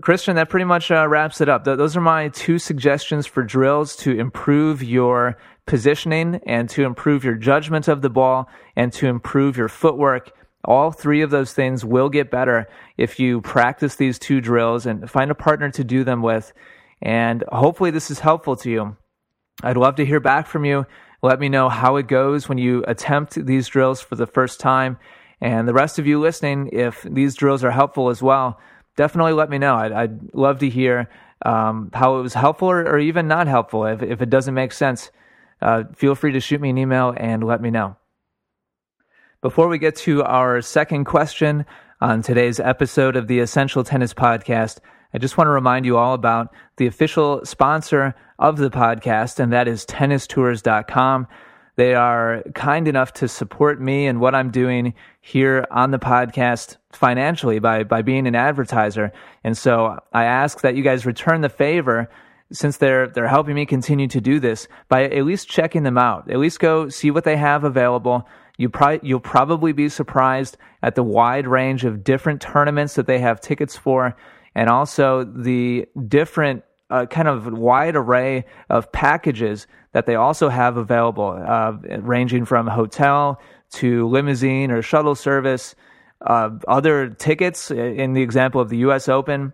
Christian, 0.02 0.36
that 0.36 0.50
pretty 0.50 0.66
much 0.66 0.92
uh, 0.92 1.08
wraps 1.08 1.42
it 1.42 1.50
up. 1.50 1.66
Th- 1.66 1.78
those 1.78 1.98
are 1.98 2.02
my 2.02 2.30
two 2.30 2.60
suggestions 2.60 3.26
for 3.26 3.44
drills 3.44 3.96
to 3.98 4.12
improve 4.12 4.84
your 4.84 5.38
positioning 5.66 6.40
and 6.46 6.70
to 6.70 6.84
improve 6.84 7.24
your 7.24 7.36
judgment 7.36 7.88
of 7.88 8.02
the 8.02 8.10
ball 8.10 8.48
and 8.76 8.94
to 8.94 9.08
improve 9.08 9.58
your 9.58 9.68
footwork. 9.68 10.32
All 10.64 10.92
three 10.92 11.22
of 11.22 11.32
those 11.32 11.54
things 11.54 11.86
will 11.86 12.10
get 12.10 12.30
better 12.30 12.68
if 12.98 13.20
you 13.20 13.42
practice 13.42 13.96
these 13.96 14.20
two 14.20 14.42
drills 14.42 14.86
and 14.86 15.10
find 15.10 15.32
a 15.32 15.36
partner 15.36 15.70
to 15.72 15.84
do 15.84 16.04
them 16.04 16.22
with. 16.22 16.54
And 17.02 17.44
hopefully, 17.52 17.92
this 17.92 18.12
is 18.12 18.20
helpful 18.20 18.56
to 18.58 18.70
you. 18.70 18.98
I'd 19.64 19.78
love 19.78 19.96
to 19.96 20.06
hear 20.06 20.20
back 20.20 20.48
from 20.48 20.66
you. 20.66 20.86
Let 21.22 21.40
me 21.40 21.50
know 21.50 21.68
how 21.70 21.96
it 21.96 22.08
goes 22.08 22.48
when 22.48 22.58
you 22.58 22.84
attempt 22.88 23.34
these 23.34 23.68
drills 23.68 24.02
for 24.02 24.16
the 24.16 24.28
first 24.28 24.60
time. 24.60 24.98
And 25.42 25.68
the 25.68 25.74
rest 25.74 26.00
of 26.00 26.08
you 26.08 26.20
listening, 26.20 26.70
if 26.74 27.04
these 27.04 27.36
drills 27.36 27.64
are 27.64 27.72
helpful 27.72 28.10
as 28.10 28.22
well, 28.22 28.60
definitely 28.96 29.34
let 29.34 29.50
me 29.50 29.58
know. 29.58 29.76
I'd, 29.76 29.92
I'd 29.92 30.34
love 30.34 30.60
to 30.60 30.70
hear 30.70 31.10
um, 31.46 31.92
how 31.94 32.18
it 32.18 32.22
was 32.22 32.34
helpful 32.34 32.70
or, 32.70 32.82
or, 32.82 33.00
even 33.00 33.28
not 33.28 33.48
helpful. 33.48 33.86
If, 33.86 34.02
if 34.02 34.22
it 34.22 34.30
doesn't 34.30 34.56
make 34.56 34.72
sense, 34.72 35.12
uh, 35.62 35.84
feel 35.96 36.16
free 36.16 36.32
to 36.32 36.40
shoot 36.40 36.60
me 36.60 36.72
an 36.72 36.78
email 36.78 37.14
and 37.16 37.44
let 37.44 37.62
me 37.62 37.70
know. 37.70 37.96
Before 39.42 39.68
we 39.68 39.78
get 39.78 39.96
to 39.98 40.24
our 40.24 40.62
second 40.62 41.06
question 41.06 41.66
on 42.02 42.24
today's 42.24 42.60
episode 42.60 43.16
of 43.16 43.28
the 43.28 43.40
Essential 43.40 43.84
Tennis 43.84 44.16
Podcast, 44.16 44.80
I 45.14 45.18
just 45.18 45.38
want 45.38 45.48
to 45.48 45.52
remind 45.52 45.86
you 45.86 45.98
all 45.98 46.14
about 46.14 46.54
the 46.78 46.88
official 46.88 47.46
sponsor 47.46 48.16
of 48.40 48.58
the 48.58 48.70
podcast, 48.70 49.40
and 49.40 49.52
that 49.54 49.68
is 49.68 49.86
tennistours.com. 49.86 51.28
They 51.76 51.94
are 51.94 52.44
kind 52.56 52.88
enough 52.88 53.14
to 53.14 53.28
support 53.28 53.80
me 53.80 54.08
and 54.08 54.20
what 54.20 54.34
I'm 54.34 54.50
doing 54.50 54.96
here 55.22 55.68
on 55.70 55.92
the 55.92 56.00
podcast 56.00 56.78
financially 56.92 57.60
by, 57.60 57.84
by 57.84 58.02
being 58.02 58.26
an 58.26 58.36
advertiser. 58.36 59.12
And 59.44 59.56
so 59.56 60.00
I 60.12 60.24
ask 60.24 60.62
that 60.62 60.76
you 60.76 60.84
guys 60.84 61.06
return 61.06 61.42
the 61.42 61.50
favor 61.50 62.10
since 62.52 62.78
they're 62.78 63.08
they're 63.08 63.28
helping 63.28 63.56
me 63.56 63.66
continue 63.66 64.08
to 64.08 64.22
do 64.22 64.40
this 64.40 64.68
by 64.88 65.04
at 65.04 65.26
least 65.26 65.50
checking 65.50 65.84
them 65.84 65.98
out. 65.98 66.30
At 66.32 66.40
least 66.40 66.60
go 66.60 66.90
see 66.90 67.12
what 67.12 67.24
they 67.24 67.38
have 67.38 67.64
available. 67.64 68.28
You 68.58 68.70
probably 68.70 69.08
you'll 69.08 69.20
probably 69.20 69.74
be 69.74 69.90
surprised 69.90 70.58
at 70.82 70.96
the 70.96 71.04
wide 71.04 71.48
range 71.48 71.84
of 71.84 72.04
different 72.04 72.42
tournaments 72.42 72.96
that 72.96 73.08
they 73.08 73.20
have 73.20 73.42
tickets 73.42 73.76
for, 73.76 74.16
and 74.58 74.72
also 74.72 75.24
the 75.24 75.86
different 76.08 76.64
uh, 76.90 77.06
kind 77.06 77.28
of 77.28 77.54
wide 77.54 77.96
array 77.96 78.44
of 78.72 78.92
packages 78.92 79.68
that 79.92 80.08
they 80.08 80.16
also 80.16 80.50
have 80.50 80.78
available, 80.78 81.30
uh, 81.48 81.74
ranging 82.00 82.44
from 82.44 82.66
hotel 82.66 83.40
to 83.70 84.08
limousine 84.08 84.72
or 84.72 84.82
shuttle 84.82 85.14
service. 85.14 85.76
Uh, 86.22 86.50
other 86.68 87.10
tickets, 87.10 87.70
in 87.70 88.14
the 88.14 88.24
example 88.24 88.60
of 88.60 88.70
the 88.70 88.78
U.S. 88.78 89.08
Open, 89.08 89.54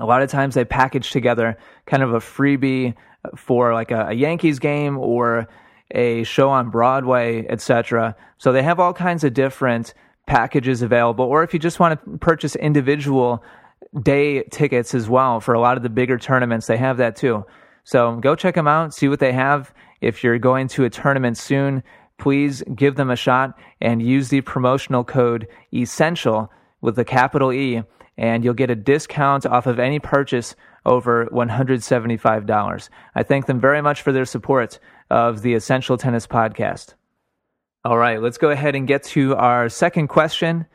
a 0.00 0.04
lot 0.04 0.20
of 0.20 0.30
times 0.30 0.56
they 0.56 0.64
package 0.64 1.12
together 1.12 1.56
kind 1.86 2.02
of 2.02 2.12
a 2.12 2.18
freebie 2.18 2.94
for 3.36 3.72
like 3.72 3.92
a, 3.92 4.08
a 4.08 4.12
Yankees 4.14 4.58
game 4.58 4.98
or 4.98 5.46
a 5.92 6.24
show 6.24 6.50
on 6.50 6.70
Broadway, 6.70 7.46
etc. 7.48 8.16
So 8.38 8.50
they 8.50 8.64
have 8.64 8.80
all 8.80 8.94
kinds 8.94 9.22
of 9.22 9.32
different 9.32 9.94
packages 10.26 10.82
available. 10.82 11.24
Or 11.24 11.44
if 11.44 11.54
you 11.54 11.60
just 11.60 11.78
want 11.78 12.04
to 12.04 12.18
purchase 12.18 12.56
individual 12.56 13.44
day 14.02 14.42
tickets 14.44 14.94
as 14.94 15.08
well 15.08 15.40
for 15.40 15.54
a 15.54 15.60
lot 15.60 15.76
of 15.76 15.82
the 15.82 15.88
bigger 15.88 16.18
tournaments. 16.18 16.66
They 16.66 16.76
have 16.76 16.96
that 16.98 17.16
too. 17.16 17.44
So 17.84 18.16
go 18.16 18.34
check 18.34 18.54
them 18.54 18.68
out, 18.68 18.94
see 18.94 19.08
what 19.08 19.20
they 19.20 19.32
have. 19.32 19.72
If 20.00 20.24
you're 20.24 20.38
going 20.38 20.68
to 20.68 20.84
a 20.84 20.90
tournament 20.90 21.36
soon, 21.36 21.82
please 22.18 22.62
give 22.74 22.96
them 22.96 23.10
a 23.10 23.16
shot 23.16 23.58
and 23.80 24.02
use 24.02 24.28
the 24.28 24.40
promotional 24.42 25.04
code 25.04 25.48
ESSENTIAL 25.72 26.50
with 26.80 26.96
the 26.96 27.04
capital 27.04 27.52
E, 27.52 27.82
and 28.16 28.44
you'll 28.44 28.54
get 28.54 28.70
a 28.70 28.76
discount 28.76 29.46
off 29.46 29.66
of 29.66 29.78
any 29.78 29.98
purchase 29.98 30.54
over 30.86 31.26
$175. 31.26 32.88
I 33.14 33.22
thank 33.22 33.46
them 33.46 33.60
very 33.60 33.80
much 33.80 34.02
for 34.02 34.12
their 34.12 34.26
support 34.26 34.78
of 35.10 35.42
the 35.42 35.54
Essential 35.54 35.96
Tennis 35.96 36.26
Podcast. 36.26 36.94
All 37.84 37.98
right, 37.98 38.20
let's 38.20 38.38
go 38.38 38.50
ahead 38.50 38.74
and 38.74 38.86
get 38.86 39.02
to 39.04 39.34
our 39.36 39.68
second 39.68 40.08
question 40.08 40.66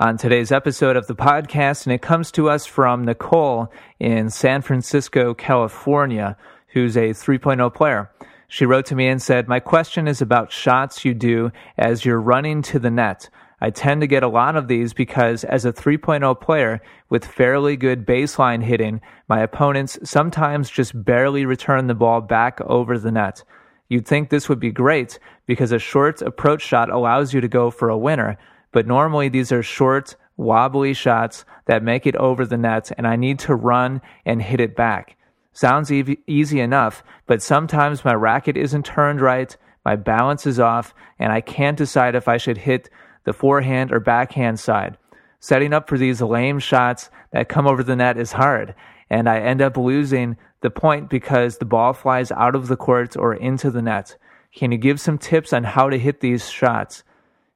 on 0.00 0.16
today's 0.16 0.50
episode 0.50 0.96
of 0.96 1.06
the 1.08 1.14
podcast, 1.14 1.84
and 1.84 1.92
it 1.92 2.00
comes 2.00 2.32
to 2.32 2.48
us 2.48 2.64
from 2.64 3.04
Nicole 3.04 3.70
in 3.98 4.30
San 4.30 4.62
Francisco, 4.62 5.34
California, 5.34 6.38
who's 6.68 6.96
a 6.96 7.10
3.0 7.10 7.74
player. 7.74 8.10
She 8.48 8.64
wrote 8.64 8.86
to 8.86 8.94
me 8.94 9.08
and 9.08 9.20
said, 9.20 9.46
My 9.46 9.60
question 9.60 10.08
is 10.08 10.22
about 10.22 10.52
shots 10.52 11.04
you 11.04 11.12
do 11.12 11.52
as 11.76 12.06
you're 12.06 12.18
running 12.18 12.62
to 12.62 12.78
the 12.78 12.90
net. 12.90 13.28
I 13.60 13.68
tend 13.68 14.00
to 14.00 14.06
get 14.06 14.22
a 14.22 14.28
lot 14.28 14.56
of 14.56 14.68
these 14.68 14.94
because 14.94 15.44
as 15.44 15.66
a 15.66 15.72
3.0 15.72 16.40
player 16.40 16.80
with 17.10 17.26
fairly 17.26 17.76
good 17.76 18.06
baseline 18.06 18.62
hitting, 18.64 19.02
my 19.28 19.40
opponents 19.40 19.98
sometimes 20.02 20.70
just 20.70 21.04
barely 21.04 21.44
return 21.44 21.88
the 21.88 21.94
ball 21.94 22.22
back 22.22 22.58
over 22.62 22.98
the 22.98 23.12
net. 23.12 23.44
You'd 23.90 24.08
think 24.08 24.30
this 24.30 24.48
would 24.48 24.60
be 24.60 24.70
great 24.70 25.18
because 25.44 25.72
a 25.72 25.78
short 25.78 26.22
approach 26.22 26.62
shot 26.62 26.88
allows 26.88 27.34
you 27.34 27.42
to 27.42 27.48
go 27.48 27.70
for 27.70 27.90
a 27.90 27.98
winner, 27.98 28.38
but 28.72 28.86
normally 28.86 29.28
these 29.28 29.52
are 29.52 29.62
short, 29.62 30.16
wobbly 30.36 30.94
shots 30.94 31.44
that 31.66 31.82
make 31.82 32.06
it 32.06 32.16
over 32.16 32.46
the 32.46 32.56
net, 32.56 32.90
and 32.96 33.06
I 33.06 33.16
need 33.16 33.38
to 33.40 33.54
run 33.54 34.00
and 34.24 34.40
hit 34.40 34.60
it 34.60 34.74
back. 34.74 35.16
Sounds 35.52 35.92
e- 35.92 36.18
easy 36.26 36.60
enough, 36.60 37.02
but 37.26 37.42
sometimes 37.42 38.04
my 38.04 38.14
racket 38.14 38.56
isn't 38.56 38.86
turned 38.86 39.20
right, 39.20 39.56
my 39.84 39.96
balance 39.96 40.46
is 40.46 40.60
off, 40.60 40.94
and 41.18 41.32
I 41.32 41.40
can't 41.40 41.76
decide 41.76 42.14
if 42.14 42.28
I 42.28 42.36
should 42.36 42.58
hit 42.58 42.88
the 43.24 43.32
forehand 43.32 43.92
or 43.92 44.00
backhand 44.00 44.60
side. 44.60 44.96
Setting 45.40 45.72
up 45.72 45.88
for 45.88 45.98
these 45.98 46.20
lame 46.20 46.58
shots 46.58 47.10
that 47.32 47.48
come 47.48 47.66
over 47.66 47.82
the 47.82 47.96
net 47.96 48.18
is 48.18 48.32
hard, 48.32 48.74
and 49.08 49.28
I 49.28 49.40
end 49.40 49.60
up 49.60 49.76
losing 49.76 50.36
the 50.60 50.70
point 50.70 51.08
because 51.08 51.58
the 51.58 51.64
ball 51.64 51.92
flies 51.92 52.30
out 52.32 52.54
of 52.54 52.68
the 52.68 52.76
court 52.76 53.16
or 53.16 53.34
into 53.34 53.70
the 53.70 53.82
net. 53.82 54.16
Can 54.54 54.72
you 54.72 54.78
give 54.78 55.00
some 55.00 55.18
tips 55.18 55.52
on 55.52 55.64
how 55.64 55.88
to 55.88 55.98
hit 55.98 56.20
these 56.20 56.50
shots? 56.50 57.02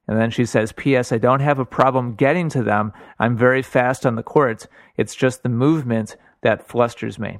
And 0.07 0.19
then 0.19 0.29
she 0.29 0.45
says, 0.45 0.71
P.S. 0.71 1.11
I 1.11 1.17
don't 1.17 1.39
have 1.39 1.59
a 1.59 1.65
problem 1.65 2.13
getting 2.15 2.49
to 2.49 2.63
them. 2.63 2.93
I'm 3.19 3.35
very 3.35 3.61
fast 3.61 4.05
on 4.05 4.15
the 4.15 4.23
court. 4.23 4.67
It's 4.97 5.15
just 5.15 5.43
the 5.43 5.49
movement 5.49 6.15
that 6.41 6.67
flusters 6.67 7.17
me. 7.17 7.39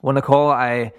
Well, 0.00 0.14
Nicole, 0.14 0.50
I 0.50 0.92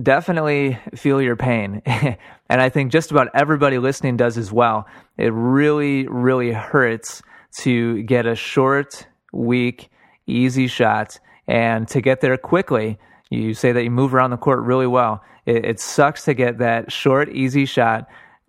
definitely 0.00 0.78
feel 0.94 1.22
your 1.22 1.36
pain. 1.36 1.80
and 1.86 2.18
I 2.48 2.68
think 2.68 2.92
just 2.92 3.10
about 3.10 3.28
everybody 3.34 3.78
listening 3.78 4.16
does 4.16 4.36
as 4.36 4.52
well. 4.52 4.86
It 5.16 5.32
really, 5.32 6.06
really 6.06 6.52
hurts 6.52 7.22
to 7.58 8.02
get 8.02 8.26
a 8.26 8.34
short, 8.34 9.06
weak, 9.32 9.90
easy 10.26 10.66
shot 10.66 11.18
and 11.46 11.86
to 11.88 12.00
get 12.00 12.20
there 12.20 12.36
quickly. 12.36 12.98
You 13.30 13.54
say 13.54 13.72
that 13.72 13.84
you 13.84 13.90
move 13.90 14.14
around 14.14 14.30
the 14.30 14.36
court 14.36 14.60
really 14.60 14.86
well. 14.86 15.22
It, 15.46 15.64
it 15.64 15.80
sucks 15.80 16.24
to 16.24 16.34
get 16.34 16.58
that 16.58 16.92
short, 16.92 17.28
easy 17.30 17.64
shot 17.64 18.06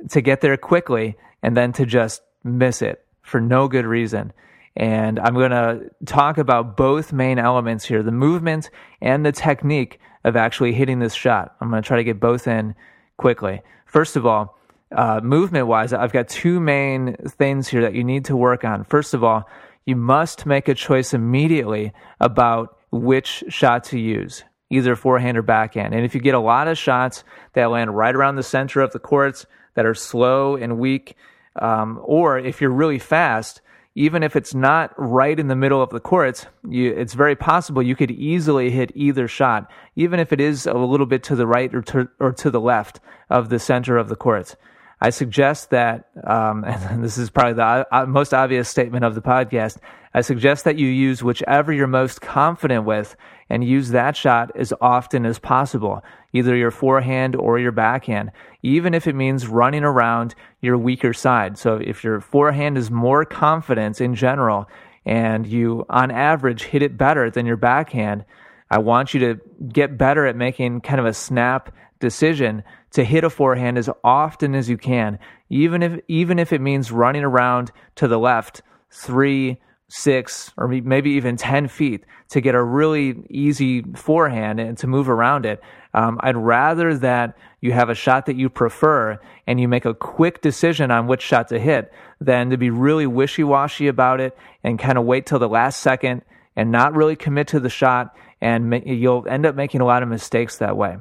to 0.10 0.22
get 0.22 0.42
there 0.42 0.58
quickly 0.58 1.16
and 1.46 1.56
then 1.56 1.72
to 1.72 1.86
just 1.86 2.24
miss 2.44 2.82
it 2.82 3.06
for 3.22 3.40
no 3.40 3.68
good 3.68 3.86
reason. 3.86 4.34
And 4.76 5.20
I'm 5.20 5.36
going 5.36 5.52
to 5.52 5.92
talk 6.04 6.40
about 6.40 6.76
both 6.76 7.14
main 7.14 7.38
elements 7.38 7.86
here 7.86 8.02
the 8.02 8.12
movement 8.12 8.72
and 9.00 9.24
the 9.24 9.32
technique 9.32 10.00
of 10.24 10.36
actually 10.36 10.74
hitting 10.74 10.98
this 10.98 11.14
shot. 11.14 11.56
I'm 11.62 11.70
going 11.70 11.84
to 11.84 11.88
try 11.88 11.98
to 11.98 12.04
get 12.04 12.20
both 12.20 12.48
in 12.48 12.74
quickly. 13.18 13.62
First 13.86 14.16
of 14.16 14.26
all, 14.26 14.58
uh, 14.92 15.20
movement 15.24 15.68
wise, 15.68 15.94
I've 15.94 16.12
got 16.12 16.30
two 16.30 16.60
main 16.60 17.16
things 17.38 17.68
here 17.68 17.84
that 17.84 17.94
you 17.94 18.04
need 18.04 18.26
to 18.26 18.36
work 18.36 18.64
on. 18.64 18.84
First 18.84 19.14
of 19.14 19.24
all, 19.24 19.48
you 19.86 19.96
must 19.96 20.48
make 20.48 20.68
a 20.68 20.74
choice 20.74 21.14
immediately 21.14 21.94
about 22.20 22.76
which 22.92 23.44
shot 23.50 23.84
to 23.86 24.00
use, 24.00 24.44
either 24.72 24.96
forehand 24.96 25.38
or 25.38 25.44
backhand. 25.44 25.94
And 25.94 26.04
if 26.06 26.16
you 26.16 26.22
get 26.22 26.34
a 26.34 26.40
lot 26.40 26.68
of 26.68 26.76
shots 26.76 27.24
that 27.54 27.70
land 27.70 27.96
right 27.96 28.16
around 28.16 28.36
the 28.36 28.42
center 28.42 28.82
of 28.82 28.94
the 28.94 29.00
courts 29.00 29.46
that 29.76 29.86
are 29.86 29.94
slow 29.94 30.56
and 30.56 30.80
weak, 30.80 31.16
um, 31.62 32.00
or 32.04 32.38
if 32.38 32.62
you're 32.62 32.70
really 32.70 33.00
fast, 33.00 33.62
even 33.96 34.24
if 34.24 34.36
it's 34.36 34.54
not 34.54 34.94
right 34.98 35.40
in 35.40 35.48
the 35.48 35.56
middle 35.56 35.82
of 35.82 35.90
the 35.90 36.02
court, 36.02 36.48
you, 36.70 36.92
it's 36.92 37.14
very 37.14 37.36
possible 37.36 37.82
you 37.82 37.96
could 37.96 38.12
easily 38.12 38.70
hit 38.70 38.92
either 38.94 39.28
shot, 39.28 39.72
even 39.96 40.20
if 40.20 40.34
it 40.34 40.42
is 40.42 40.66
a 40.66 40.74
little 40.74 41.06
bit 41.06 41.24
to 41.24 41.36
the 41.36 41.48
right 41.48 41.74
or 41.74 41.82
to, 41.82 42.10
or 42.20 42.34
to 42.34 42.52
the 42.52 42.60
left 42.60 43.00
of 43.30 43.50
the 43.50 43.60
center 43.60 43.98
of 43.98 44.10
the 44.10 44.16
court. 44.16 44.56
I 45.02 45.10
suggest 45.10 45.70
that, 45.72 46.10
um, 46.26 46.64
and 46.68 47.04
this 47.04 47.18
is 47.18 47.30
probably 47.30 47.54
the 47.54 47.88
uh, 47.92 48.06
most 48.06 48.34
obvious 48.34 48.70
statement 48.70 49.06
of 49.06 49.16
the 49.16 49.22
podcast. 49.22 49.78
I 50.14 50.22
suggest 50.22 50.64
that 50.64 50.80
you 50.80 50.88
use 50.88 51.22
whichever 51.22 51.74
you're 51.74 51.88
most 51.88 52.22
confident 52.22 52.86
with 52.86 53.16
and 53.50 53.64
use 53.64 53.90
that 53.90 54.16
shot 54.16 54.52
as 54.56 54.74
often 54.80 55.26
as 55.26 55.40
possible, 55.40 56.02
either 56.34 56.56
your 56.56 56.72
forehand 56.72 57.36
or 57.36 57.60
your 57.60 57.74
backhand, 57.74 58.32
even 58.64 58.94
if 58.94 59.08
it 59.08 59.16
means 59.16 59.48
running 59.48 59.84
around 59.84 60.34
your 60.62 60.78
weaker 60.78 61.14
side. 61.14 61.58
So 61.58 61.76
if 61.76 62.04
your 62.04 62.22
forehand 62.22 62.78
is 62.78 62.90
more 62.90 63.26
confident 63.26 64.00
in 64.00 64.16
general 64.16 64.70
and 65.06 65.46
you, 65.46 65.86
on 65.90 66.12
average, 66.12 66.64
hit 66.64 66.82
it 66.82 66.98
better 66.98 67.30
than 67.30 67.46
your 67.46 67.58
backhand, 67.58 68.26
I 68.72 68.80
want 68.80 69.14
you 69.14 69.20
to 69.20 69.42
get 69.68 69.98
better 69.98 70.26
at 70.26 70.36
making 70.36 70.82
kind 70.82 71.00
of 71.00 71.06
a 71.06 71.14
snap 71.14 71.76
decision 72.06 72.64
to 72.92 73.04
hit 73.04 73.24
a 73.24 73.30
forehand 73.30 73.80
as 73.80 73.90
often 74.04 74.54
as 74.54 74.70
you 74.70 74.78
can, 74.78 75.18
even 75.50 75.82
if 75.82 76.00
even 76.08 76.38
if 76.38 76.54
it 76.54 76.62
means 76.62 76.92
running 76.92 77.24
around 77.24 77.72
to 77.96 78.08
the 78.08 78.20
left 78.20 78.62
three, 78.92 79.60
six, 79.90 80.52
or 80.56 80.68
maybe 80.68 81.12
even 81.12 81.36
ten 81.36 81.68
feet 81.68 82.06
to 82.30 82.42
get 82.42 82.54
a 82.54 82.64
really 82.64 83.26
easy 83.30 83.82
forehand 83.96 84.60
and 84.60 84.78
to 84.78 84.88
move 84.88 85.10
around 85.10 85.46
it. 85.46 85.60
Um, 85.96 86.20
I'd 86.22 86.38
rather 86.38 86.96
that 87.00 87.38
you 87.60 87.72
have 87.72 87.90
a 87.90 87.96
shot 87.96 88.28
that 88.28 88.36
you 88.36 88.50
prefer 88.50 89.20
and 89.48 89.60
you 89.60 89.68
make 89.68 89.86
a 89.86 89.94
quick 89.94 90.42
decision 90.42 90.92
on 90.92 91.08
which 91.08 91.22
shot 91.22 91.48
to 91.48 91.60
hit 91.60 91.92
than 92.22 92.52
to 92.52 92.58
be 92.58 92.70
really 92.70 93.08
wishy 93.08 93.44
washy 93.44 93.88
about 93.88 94.20
it 94.22 94.38
and 94.64 94.78
kind 94.78 94.98
of 94.98 95.06
wait 95.06 95.26
till 95.26 95.40
the 95.40 95.50
last 95.50 95.82
second 95.82 96.22
and 96.56 96.72
not 96.72 96.94
really 96.94 97.16
commit 97.16 97.48
to 97.48 97.60
the 97.60 97.70
shot 97.70 98.16
and 98.42 98.84
you'll 98.86 99.28
end 99.28 99.46
up 99.46 99.56
making 99.56 99.82
a 99.82 99.86
lot 99.86 100.04
of 100.04 100.10
mistakes 100.10 100.58
that 100.58 100.78
way. 100.78 100.98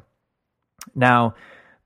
Now, 0.95 1.35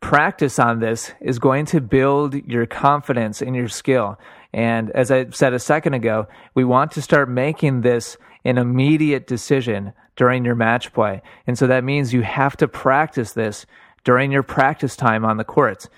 practice 0.01 0.59
on 0.59 0.81
this 0.81 1.13
is 1.21 1.39
going 1.39 1.67
to 1.67 1.81
build 1.81 2.35
your 2.35 2.67
confidence 2.67 3.43
in 3.43 3.55
your 3.55 3.69
skill. 3.69 4.19
And 4.53 4.91
as 4.91 5.11
I 5.11 5.31
said 5.31 5.53
a 5.53 5.59
second 5.59 5.95
ago, 5.95 6.27
we 6.55 6.65
want 6.65 6.93
to 6.93 7.03
start 7.03 7.29
making 7.29 7.83
this 7.83 8.17
an 8.45 8.59
immediate 8.59 9.27
decision 9.27 9.93
during 10.17 10.45
your 10.45 10.55
match 10.55 10.93
play. 10.93 11.23
And 11.47 11.59
so 11.59 11.67
that 11.67 11.85
means 11.85 12.13
you 12.13 12.23
have 12.23 12.57
to 12.59 12.69
practice 12.69 13.33
this 13.33 13.67
during 14.05 14.33
your 14.33 14.43
practice 14.43 14.97
time 14.97 15.25
on 15.25 15.37
the 15.37 15.45
courts. 15.45 15.89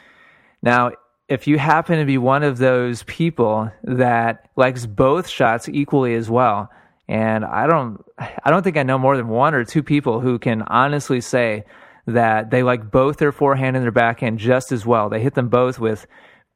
Now, 0.62 0.92
if 1.28 1.46
you 1.46 1.58
happen 1.58 1.98
to 1.98 2.04
be 2.04 2.18
one 2.18 2.42
of 2.42 2.58
those 2.58 3.04
people 3.04 3.70
that 3.84 4.48
likes 4.56 4.84
both 4.84 5.28
shots 5.28 5.68
equally 5.68 6.14
as 6.14 6.28
well, 6.28 6.70
and 7.08 7.44
I 7.44 7.66
don't 7.66 8.04
I 8.44 8.50
don't 8.50 8.62
think 8.62 8.76
I 8.76 8.82
know 8.82 8.98
more 8.98 9.16
than 9.16 9.28
one 9.28 9.54
or 9.54 9.64
two 9.64 9.82
people 9.82 10.20
who 10.20 10.38
can 10.38 10.62
honestly 10.62 11.20
say 11.20 11.64
that 12.06 12.50
they 12.50 12.62
like 12.62 12.90
both 12.90 13.18
their 13.18 13.32
forehand 13.32 13.76
and 13.76 13.84
their 13.84 13.92
backhand 13.92 14.38
just 14.38 14.72
as 14.72 14.86
well. 14.86 15.08
They 15.08 15.20
hit 15.20 15.34
them 15.34 15.48
both 15.48 15.78
with 15.78 16.06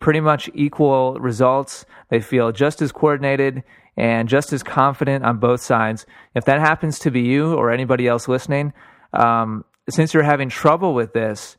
pretty 0.01 0.21
much 0.21 0.51
equal 0.55 1.15
results. 1.15 1.87
They 2.11 2.21
feel 2.21 2.53
just 2.53 2.83
as 2.83 2.93
coordinated 2.93 3.63
and 3.97 4.29
just 4.29 4.53
as 4.53 4.63
confident 4.63 5.25
on 5.25 5.39
both 5.39 5.61
sides. 5.61 6.05
If 6.35 6.45
that 6.45 6.61
happens 6.61 6.99
to 7.01 7.11
be 7.11 7.21
you 7.23 7.55
or 7.55 7.71
anybody 7.71 8.07
else 8.07 8.29
listening, 8.29 8.73
um, 9.13 9.65
since 9.89 10.13
you're 10.13 10.23
having 10.23 10.49
trouble 10.49 10.95
with 10.95 11.13
this, 11.13 11.57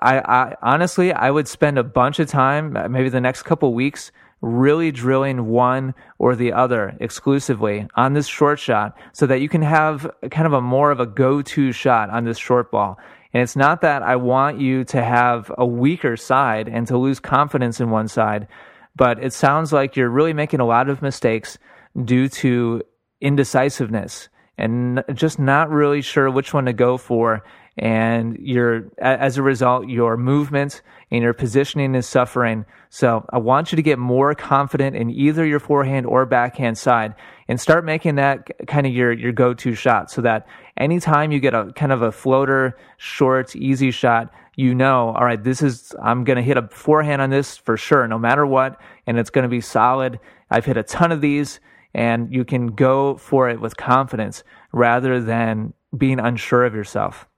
I, 0.00 0.18
I, 0.18 0.56
honestly 0.62 1.12
I 1.12 1.30
would 1.30 1.46
spend 1.46 1.78
a 1.78 1.84
bunch 1.84 2.18
of 2.18 2.28
time, 2.28 2.76
maybe 2.90 3.08
the 3.08 3.20
next 3.20 3.42
couple 3.42 3.72
weeks, 3.74 4.10
really 4.40 4.92
drilling 4.92 5.46
one 5.46 5.94
or 6.18 6.36
the 6.36 6.52
other 6.52 6.96
exclusively 7.00 7.86
on 7.94 8.12
this 8.12 8.26
short 8.26 8.58
shot, 8.58 8.96
so 9.12 9.26
that 9.26 9.40
you 9.40 9.48
can 9.48 9.62
have 9.62 10.10
kind 10.30 10.46
of 10.46 10.52
a 10.52 10.60
more 10.60 10.90
of 10.90 11.00
a 11.00 11.06
go-to 11.06 11.72
shot 11.72 12.10
on 12.10 12.24
this 12.24 12.38
short 12.38 12.70
ball. 12.70 12.98
And 13.32 13.42
it's 13.42 13.56
not 13.56 13.80
that 13.82 14.02
I 14.02 14.16
want 14.16 14.60
you 14.60 14.84
to 14.84 15.02
have 15.02 15.52
a 15.58 15.66
weaker 15.66 16.16
side 16.16 16.68
and 16.68 16.86
to 16.86 16.98
lose 16.98 17.20
confidence 17.20 17.80
in 17.80 17.90
one 17.90 18.08
side, 18.08 18.48
but 18.94 19.22
it 19.22 19.32
sounds 19.32 19.72
like 19.72 19.96
you're 19.96 20.08
really 20.08 20.32
making 20.32 20.60
a 20.60 20.66
lot 20.66 20.88
of 20.88 21.02
mistakes 21.02 21.58
due 22.04 22.28
to 22.28 22.82
indecisiveness 23.20 24.28
and 24.58 25.02
just 25.14 25.38
not 25.38 25.70
really 25.70 26.00
sure 26.00 26.30
which 26.30 26.54
one 26.54 26.64
to 26.66 26.72
go 26.72 26.96
for. 26.96 27.44
And 27.78 28.38
you're, 28.40 28.90
as 28.98 29.36
a 29.36 29.42
result, 29.42 29.88
your 29.88 30.16
movement 30.16 30.80
and 31.10 31.22
your 31.22 31.34
positioning 31.34 31.94
is 31.94 32.06
suffering. 32.06 32.64
So 32.88 33.26
I 33.30 33.38
want 33.38 33.70
you 33.70 33.76
to 33.76 33.82
get 33.82 33.98
more 33.98 34.34
confident 34.34 34.96
in 34.96 35.10
either 35.10 35.44
your 35.44 35.60
forehand 35.60 36.06
or 36.06 36.24
backhand 36.24 36.78
side 36.78 37.14
and 37.48 37.60
start 37.60 37.84
making 37.84 38.14
that 38.14 38.66
kind 38.66 38.86
of 38.86 38.94
your, 38.94 39.12
your 39.12 39.32
go-to 39.32 39.74
shot 39.74 40.10
so 40.10 40.22
that 40.22 40.46
anytime 40.76 41.32
you 41.32 41.40
get 41.40 41.54
a 41.54 41.72
kind 41.74 41.92
of 41.92 42.02
a 42.02 42.12
floater, 42.12 42.76
short, 42.96 43.56
easy 43.56 43.90
shot, 43.90 44.32
you 44.56 44.74
know, 44.74 45.10
all 45.10 45.24
right, 45.24 45.42
this 45.42 45.62
is, 45.62 45.94
I'm 46.02 46.24
going 46.24 46.36
to 46.36 46.42
hit 46.42 46.56
a 46.56 46.68
forehand 46.68 47.20
on 47.20 47.30
this 47.30 47.56
for 47.56 47.76
sure, 47.76 48.08
no 48.08 48.18
matter 48.18 48.46
what, 48.46 48.80
and 49.06 49.18
it's 49.18 49.30
going 49.30 49.42
to 49.42 49.48
be 49.48 49.60
solid. 49.60 50.18
I've 50.50 50.64
hit 50.64 50.76
a 50.76 50.82
ton 50.82 51.12
of 51.12 51.20
these, 51.20 51.60
and 51.94 52.32
you 52.32 52.44
can 52.44 52.68
go 52.68 53.16
for 53.16 53.48
it 53.48 53.60
with 53.60 53.76
confidence 53.76 54.44
rather 54.72 55.20
than 55.20 55.74
being 55.96 56.18
unsure 56.18 56.64
of 56.64 56.74
yourself. 56.74 57.28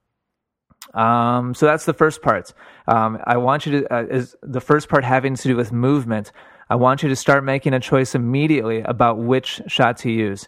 Um, 0.93 1.53
so 1.53 1.65
that's 1.65 1.85
the 1.85 1.93
first 1.93 2.21
part. 2.21 2.53
Um, 2.87 3.19
I 3.25 3.37
want 3.37 3.65
you 3.65 3.81
to, 3.81 3.93
uh, 3.93 4.03
is 4.09 4.35
the 4.41 4.61
first 4.61 4.89
part 4.89 5.03
having 5.03 5.35
to 5.35 5.47
do 5.47 5.55
with 5.55 5.71
movement. 5.71 6.31
I 6.69 6.75
want 6.75 7.03
you 7.03 7.09
to 7.09 7.15
start 7.15 7.43
making 7.43 7.73
a 7.73 7.79
choice 7.79 8.15
immediately 8.15 8.81
about 8.81 9.17
which 9.19 9.61
shot 9.67 9.97
to 9.97 10.11
use. 10.11 10.47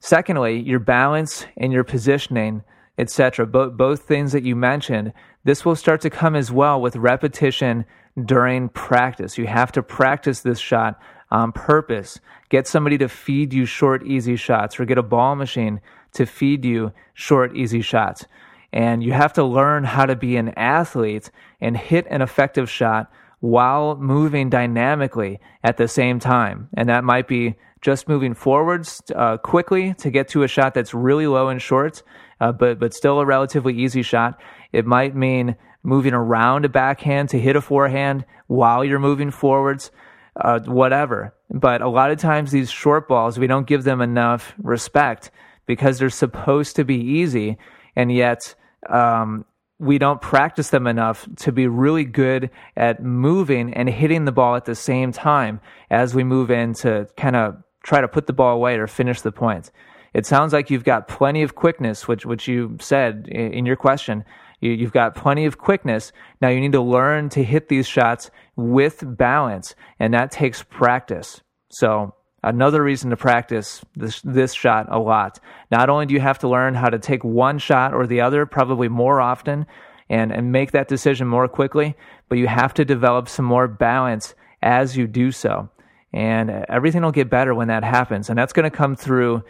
Secondly, 0.00 0.58
your 0.58 0.78
balance 0.78 1.46
and 1.56 1.72
your 1.72 1.84
positioning, 1.84 2.64
etc. 2.98 3.46
Both, 3.46 3.76
both 3.76 4.02
things 4.02 4.32
that 4.32 4.42
you 4.42 4.56
mentioned, 4.56 5.12
this 5.44 5.64
will 5.64 5.76
start 5.76 6.00
to 6.00 6.10
come 6.10 6.34
as 6.34 6.50
well 6.50 6.80
with 6.80 6.96
repetition 6.96 7.84
during 8.24 8.70
practice. 8.70 9.38
You 9.38 9.46
have 9.46 9.72
to 9.72 9.82
practice 9.82 10.40
this 10.40 10.58
shot 10.58 10.98
on 11.30 11.52
purpose. 11.52 12.18
Get 12.48 12.66
somebody 12.66 12.98
to 12.98 13.08
feed 13.08 13.52
you 13.52 13.66
short, 13.66 14.04
easy 14.06 14.36
shots, 14.36 14.80
or 14.80 14.84
get 14.84 14.98
a 14.98 15.02
ball 15.02 15.36
machine 15.36 15.80
to 16.14 16.26
feed 16.26 16.64
you 16.64 16.92
short, 17.14 17.54
easy 17.54 17.82
shots. 17.82 18.24
And 18.72 19.02
you 19.02 19.12
have 19.12 19.32
to 19.34 19.44
learn 19.44 19.84
how 19.84 20.06
to 20.06 20.16
be 20.16 20.36
an 20.36 20.50
athlete 20.50 21.30
and 21.60 21.76
hit 21.76 22.06
an 22.08 22.22
effective 22.22 22.70
shot 22.70 23.12
while 23.40 23.96
moving 23.96 24.50
dynamically 24.50 25.40
at 25.64 25.76
the 25.76 25.88
same 25.88 26.18
time. 26.18 26.68
And 26.74 26.88
that 26.88 27.04
might 27.04 27.26
be 27.26 27.56
just 27.80 28.08
moving 28.08 28.34
forwards 28.34 29.02
uh, 29.14 29.38
quickly 29.38 29.94
to 29.94 30.10
get 30.10 30.28
to 30.28 30.42
a 30.42 30.48
shot 30.48 30.74
that's 30.74 30.92
really 30.92 31.26
low 31.26 31.48
and 31.48 31.60
short, 31.60 32.02
uh, 32.40 32.52
but 32.52 32.78
but 32.78 32.94
still 32.94 33.20
a 33.20 33.26
relatively 33.26 33.74
easy 33.74 34.02
shot. 34.02 34.38
It 34.72 34.86
might 34.86 35.16
mean 35.16 35.56
moving 35.82 36.12
around 36.12 36.64
a 36.64 36.68
backhand 36.68 37.30
to 37.30 37.40
hit 37.40 37.56
a 37.56 37.60
forehand 37.60 38.24
while 38.48 38.84
you're 38.84 38.98
moving 38.98 39.30
forwards, 39.30 39.90
uh, 40.36 40.60
whatever. 40.60 41.34
But 41.50 41.80
a 41.80 41.88
lot 41.88 42.10
of 42.10 42.18
times 42.18 42.50
these 42.50 42.70
short 42.70 43.08
balls, 43.08 43.38
we 43.38 43.46
don't 43.46 43.66
give 43.66 43.84
them 43.84 44.02
enough 44.02 44.54
respect 44.58 45.30
because 45.66 45.98
they're 45.98 46.10
supposed 46.10 46.76
to 46.76 46.84
be 46.84 46.96
easy, 46.96 47.56
and 47.96 48.12
yet 48.12 48.54
um, 48.90 49.46
we 49.80 49.98
don't 49.98 50.20
practice 50.20 50.68
them 50.68 50.86
enough 50.86 51.26
to 51.36 51.52
be 51.52 51.66
really 51.66 52.04
good 52.04 52.50
at 52.76 53.02
moving 53.02 53.72
and 53.72 53.88
hitting 53.88 54.26
the 54.26 54.32
ball 54.32 54.54
at 54.54 54.66
the 54.66 54.74
same 54.74 55.10
time 55.10 55.58
as 55.90 56.14
we 56.14 56.22
move 56.22 56.50
in 56.50 56.74
to 56.74 57.08
kind 57.16 57.34
of 57.34 57.56
try 57.82 58.00
to 58.02 58.06
put 58.06 58.26
the 58.26 58.32
ball 58.34 58.54
away 58.54 58.76
or 58.76 58.86
finish 58.86 59.22
the 59.22 59.32
point. 59.32 59.70
It 60.12 60.26
sounds 60.26 60.52
like 60.52 60.70
you've 60.70 60.84
got 60.84 61.08
plenty 61.08 61.42
of 61.42 61.54
quickness, 61.54 62.06
which 62.06 62.26
which 62.26 62.46
you 62.46 62.76
said 62.80 63.26
in 63.28 63.64
your 63.64 63.76
question. 63.76 64.24
You, 64.60 64.72
you've 64.72 64.92
got 64.92 65.14
plenty 65.14 65.46
of 65.46 65.56
quickness. 65.56 66.12
Now 66.42 66.48
you 66.48 66.60
need 66.60 66.72
to 66.72 66.82
learn 66.82 67.30
to 67.30 67.42
hit 67.42 67.68
these 67.68 67.86
shots 67.86 68.30
with 68.56 69.02
balance, 69.02 69.74
and 69.98 70.12
that 70.12 70.30
takes 70.30 70.62
practice. 70.62 71.40
So 71.70 72.14
another 72.42 72.82
reason 72.82 73.10
to 73.10 73.16
practice 73.16 73.84
this 73.96 74.20
this 74.22 74.52
shot 74.52 74.86
a 74.90 74.98
lot. 74.98 75.38
Not 75.70 75.90
only 75.90 76.06
do 76.06 76.14
you 76.14 76.20
have 76.20 76.38
to 76.40 76.48
learn 76.48 76.74
how 76.74 76.88
to 76.88 76.98
take 76.98 77.24
one 77.24 77.58
shot 77.58 77.94
or 77.94 78.06
the 78.06 78.20
other, 78.20 78.46
probably 78.46 78.88
more 78.88 79.20
often, 79.20 79.66
and 80.08 80.32
and 80.32 80.52
make 80.52 80.72
that 80.72 80.88
decision 80.88 81.28
more 81.28 81.48
quickly, 81.48 81.96
but 82.28 82.38
you 82.38 82.46
have 82.46 82.74
to 82.74 82.84
develop 82.84 83.28
some 83.28 83.44
more 83.44 83.68
balance 83.68 84.34
as 84.62 84.96
you 84.96 85.06
do 85.06 85.30
so 85.32 85.70
and 86.12 86.50
everything 86.68 87.02
will 87.02 87.12
get 87.12 87.30
better 87.30 87.54
when 87.54 87.68
that 87.68 87.84
happens. 87.84 88.28
And 88.28 88.38
that's 88.38 88.52
going 88.52 88.70
to 88.70 88.76
come 88.76 88.96
through 88.96 89.42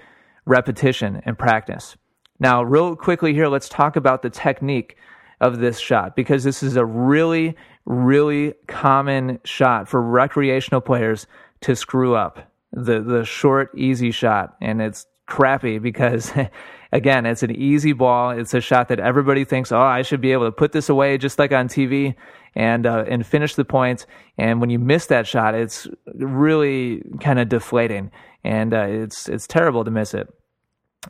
repetition 0.44 1.22
and 1.24 1.38
practice. 1.38 1.96
Now, 2.38 2.62
real 2.62 2.96
quickly 2.96 3.34
here, 3.34 3.48
let's 3.48 3.68
talk 3.68 3.96
about 3.96 4.22
the 4.22 4.30
technique 4.30 4.96
of 5.40 5.58
this 5.58 5.78
shot 5.78 6.16
because 6.16 6.44
this 6.44 6.62
is 6.62 6.76
a 6.76 6.84
really, 6.84 7.56
really 7.86 8.54
common 8.66 9.40
shot 9.44 9.88
for 9.88 10.00
recreational 10.02 10.80
players 10.80 11.26
to 11.62 11.74
screw 11.74 12.14
up. 12.14 12.49
The 12.72 13.00
the 13.00 13.24
short, 13.24 13.70
easy 13.76 14.10
shot, 14.10 14.56
and 14.60 14.80
it's 14.80 15.06
crappy 15.26 15.78
because 15.78 16.32
again, 16.92 17.26
it's 17.26 17.42
an 17.42 17.50
easy 17.52 17.92
ball. 17.92 18.30
It's 18.30 18.54
a 18.54 18.60
shot 18.60 18.88
that 18.88 19.00
everybody 19.00 19.44
thinks, 19.44 19.72
oh, 19.72 19.80
I 19.80 20.02
should 20.02 20.20
be 20.20 20.32
able 20.32 20.46
to 20.46 20.52
put 20.52 20.72
this 20.72 20.88
away 20.88 21.18
just 21.18 21.38
like 21.38 21.52
on 21.52 21.68
TV 21.68 22.14
and 22.54 22.86
uh, 22.86 23.04
and 23.08 23.26
finish 23.26 23.54
the 23.54 23.64
points. 23.64 24.06
And 24.38 24.60
when 24.60 24.70
you 24.70 24.78
miss 24.78 25.06
that 25.06 25.26
shot, 25.26 25.54
it's 25.54 25.88
really 26.14 27.02
kind 27.20 27.38
of 27.38 27.48
deflating. 27.48 28.10
and 28.44 28.74
uh, 28.74 28.86
it's 28.88 29.28
it's 29.28 29.46
terrible 29.46 29.84
to 29.84 29.90
miss 29.90 30.14
it. 30.14 30.28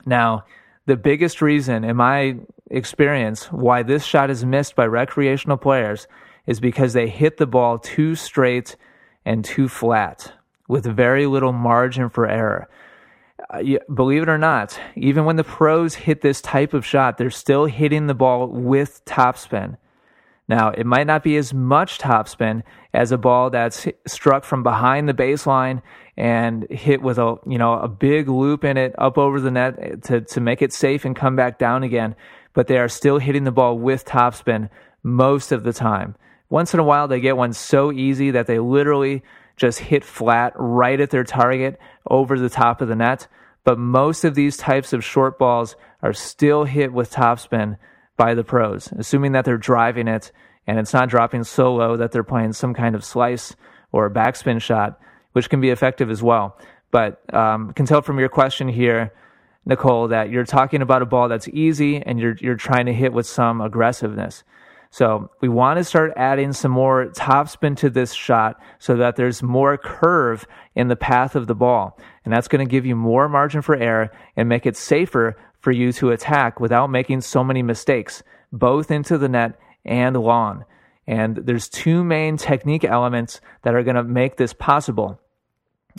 Now, 0.07 0.44
the 0.87 0.96
biggest 0.96 1.42
reason, 1.42 1.85
in 1.85 1.96
my 1.96 2.37
experience, 2.70 3.46
why 3.46 3.83
this 3.83 4.05
shot 4.05 4.31
is 4.31 4.44
missed 4.44 4.77
by 4.77 4.87
recreational 4.87 5.57
players 5.57 6.07
is 6.46 6.61
because 6.61 6.92
they 6.92 7.09
hit 7.09 7.37
the 7.37 7.46
ball 7.46 7.79
too 7.79 8.14
straight 8.14 8.77
and 9.25 9.44
too 9.44 9.68
flat 9.68 10.33
with 10.70 10.87
very 10.87 11.26
little 11.26 11.52
margin 11.52 12.09
for 12.09 12.28
error. 12.28 12.68
Uh, 13.52 13.62
believe 13.92 14.22
it 14.22 14.28
or 14.28 14.38
not, 14.38 14.78
even 14.94 15.24
when 15.24 15.35
the 15.35 15.42
pros 15.42 15.96
hit 15.96 16.20
this 16.20 16.40
type 16.40 16.72
of 16.72 16.87
shot, 16.87 17.18
they're 17.18 17.28
still 17.28 17.64
hitting 17.64 18.06
the 18.06 18.14
ball 18.14 18.46
with 18.46 19.04
topspin. 19.04 19.76
Now, 20.46 20.70
it 20.70 20.87
might 20.87 21.09
not 21.09 21.24
be 21.24 21.37
as 21.37 21.52
much 21.52 21.98
topspin 21.98 22.62
as 22.94 23.11
a 23.11 23.18
ball 23.18 23.50
that's 23.50 23.88
struck 24.06 24.44
from 24.44 24.62
behind 24.62 25.09
the 25.09 25.14
baseline 25.14 25.83
and 26.16 26.68
hit 26.70 27.02
with 27.02 27.18
a 27.18 27.37
you 27.46 27.59
know 27.59 27.74
a 27.74 27.88
big 27.88 28.28
loop 28.28 28.64
in 28.64 28.76
it 28.76 28.94
up 28.98 29.18
over 29.18 29.40
the 29.40 29.50
net 29.50 30.04
to 30.04 30.20
to 30.20 30.40
make 30.40 30.62
it 30.62 30.72
safe 30.72 31.04
and 31.04 31.16
come 31.16 31.35
back 31.35 31.59
down 31.59 31.83
again. 31.83 32.14
But 32.52 32.68
they 32.68 32.78
are 32.78 32.88
still 32.88 33.18
hitting 33.18 33.44
the 33.44 33.52
ball 33.52 33.76
with 33.76 34.04
topspin 34.04 34.70
most 35.02 35.50
of 35.50 35.64
the 35.64 35.72
time. 35.72 36.14
Once 36.48 36.74
in 36.74 36.80
a 36.80 36.85
while, 36.85 37.09
they 37.09 37.20
get 37.20 37.37
one 37.37 37.52
so 37.52 37.90
easy 37.90 38.33
that 38.33 38.46
they 38.46 38.59
literally 38.59 39.22
just 39.61 39.79
hit 39.79 40.03
flat 40.03 40.55
right 40.57 40.99
at 41.01 41.11
their 41.11 41.23
target 41.23 41.79
over 42.09 42.38
the 42.38 42.49
top 42.49 42.81
of 42.81 42.88
the 42.88 42.96
net. 42.96 43.29
But 43.62 43.79
most 43.79 44.25
of 44.25 44.35
these 44.35 44.57
types 44.57 44.94
of 44.94 45.05
short 45.05 45.38
balls 45.38 45.77
are 46.03 46.14
still 46.14 46.64
hit 46.64 46.94
with 46.94 47.12
topspin 47.12 47.77
by 48.16 48.33
the 48.33 48.42
pros, 48.42 48.90
assuming 48.92 49.33
that 49.33 49.44
they're 49.44 49.59
driving 49.59 50.09
it 50.09 50.33
and 50.66 50.79
it's 50.79 50.94
not 50.94 51.11
dropping 51.11 51.44
so 51.44 51.75
low 51.75 51.99
that 51.99 52.11
they're 52.11 52.25
playing 52.25 52.55
some 52.55 52.73
kind 52.73 52.94
of 52.94 53.05
slice 53.05 53.55
or 53.92 54.07
a 54.07 54.11
backspin 54.11 54.62
shot, 54.62 54.99
which 55.33 55.51
can 55.51 55.61
be 55.61 55.68
effective 55.68 56.11
as 56.11 56.23
well. 56.23 56.57
But 56.90 57.23
um, 57.35 57.75
can 57.75 57.85
tell 57.85 58.01
from 58.01 58.18
your 58.18 58.31
question 58.31 58.66
here, 58.66 59.12
Nicole, 59.66 60.09
that 60.09 60.31
you're 60.31 60.44
talking 60.44 60.81
about 60.81 61.03
a 61.03 61.07
ball 61.07 61.29
that's 61.29 61.49
easy 61.49 62.01
and 62.01 62.18
you're 62.18 62.37
you're 62.40 62.57
trying 62.57 62.87
to 62.87 62.94
hit 62.94 63.12
with 63.12 63.27
some 63.27 63.61
aggressiveness. 63.61 64.42
So 64.90 65.31
we 65.40 65.48
want 65.48 65.79
to 65.79 65.85
start 65.85 66.12
adding 66.16 66.53
some 66.53 66.72
more 66.72 67.07
topspin 67.07 67.76
to 67.76 67.90
this 67.90 68.12
shot 68.12 68.61
so 68.81 68.96
that 68.96 69.14
there's 69.14 69.42
more 69.42 69.79
curve 69.79 70.46
in 70.74 70.88
the 70.88 70.96
path 70.96 71.37
of 71.37 71.46
the 71.46 71.55
ball. 71.55 71.96
And 72.24 72.35
that's 72.35 72.48
going 72.48 72.66
to 72.66 72.70
give 72.70 72.85
you 72.85 72.96
more 72.96 73.29
margin 73.29 73.62
for 73.62 73.76
error 73.76 74.11
and 74.37 74.48
make 74.48 74.66
it 74.66 74.76
safer 74.76 75.37
for 75.61 75.70
you 75.70 75.92
to 75.92 76.11
attack 76.11 76.59
without 76.59 76.88
making 76.88 77.20
so 77.20 77.44
many 77.44 77.62
mistakes, 77.62 78.24
both 78.53 78.90
into 78.90 79.16
the 79.16 79.29
net 79.29 79.59
and 79.85 80.16
lawn. 80.16 80.64
And 81.07 81.37
there's 81.37 81.68
two 81.68 82.03
main 82.03 82.37
technique 82.37 82.85
elements 82.85 83.40
that 83.62 83.74
are 83.74 83.85
going 83.85 83.96
to 83.96 84.05
make 84.05 84.37
this 84.37 84.53
possible. 84.53 85.20